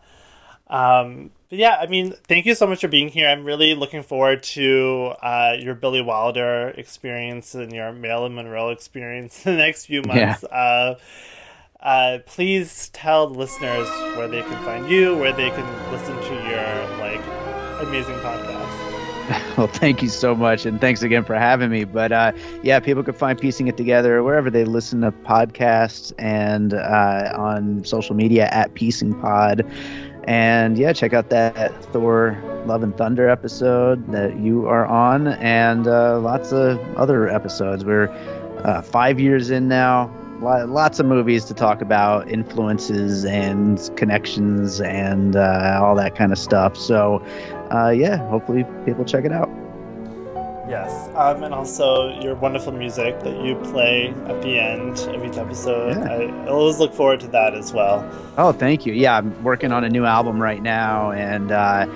[0.68, 3.28] Um, but yeah, I mean, thank you so much for being here.
[3.28, 9.44] I'm really looking forward to uh, your Billy Wilder experience and your Marilyn Monroe experience
[9.44, 10.44] in the next few months.
[10.44, 10.98] Uh,
[11.78, 13.86] uh, please tell the listeners
[14.16, 17.20] where they can find you, where they can listen to your like
[17.86, 18.92] amazing podcast.
[19.56, 22.32] well thank you so much and thanks again for having me but uh,
[22.64, 27.84] yeah people can find piecing it together wherever they listen to podcasts and uh, on
[27.84, 29.64] social media at piecing pod
[30.24, 35.86] and yeah check out that thor love and thunder episode that you are on and
[35.86, 37.84] uh, lots of other episodes.
[37.84, 38.08] We're
[38.64, 40.10] uh, five years in now.
[40.40, 46.38] Lots of movies to talk about influences and connections and uh, all that kind of
[46.38, 46.76] stuff.
[46.76, 47.24] So
[47.72, 49.48] uh, yeah hopefully people check it out
[50.72, 55.36] Yes, um, and also your wonderful music that you play at the end of each
[55.36, 55.98] episode.
[55.98, 56.10] Yeah.
[56.10, 58.10] I, I always look forward to that as well.
[58.38, 58.94] Oh, thank you.
[58.94, 61.86] Yeah, I'm working on a new album right now, and uh,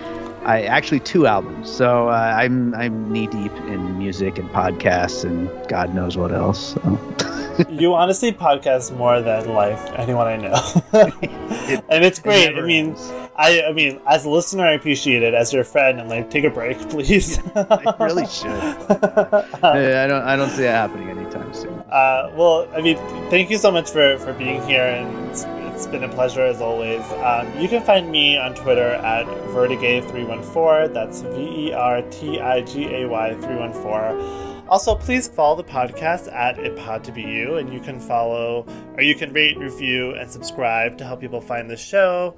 [0.45, 1.71] I actually two albums.
[1.71, 6.75] So uh, I'm I'm knee deep in music and podcasts and God knows what else.
[6.75, 7.65] So.
[7.71, 10.83] you honestly podcast more than like anyone I know,
[11.89, 12.51] and it's great.
[12.51, 13.11] I never mean, ends.
[13.39, 15.35] I I mean, as a listener, I appreciate it.
[15.35, 17.39] As your friend, and like, take a break, please.
[17.55, 18.49] I really should.
[18.51, 21.75] I don't I don't see it happening anytime soon.
[21.91, 22.97] Uh, well, I mean,
[23.31, 26.61] thank you so much for, for being here, and it's, it's been a pleasure as
[26.61, 27.03] always.
[27.25, 30.93] Um, you can find me on Twitter at Vertigay314.
[30.93, 34.67] That's V E R T I G A Y 314.
[34.69, 38.67] Also, please follow the podcast at It Pod to Be You, and you can follow,
[38.97, 42.35] or you can rate, review, and subscribe to help people find the show.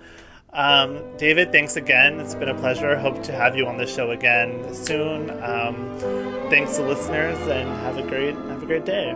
[0.53, 2.21] Um, David, thanks again.
[2.21, 2.97] It's been a pleasure.
[2.97, 5.31] Hope to have you on the show again soon.
[5.43, 5.99] Um,
[6.49, 9.15] thanks to listeners, and have a great have a great day.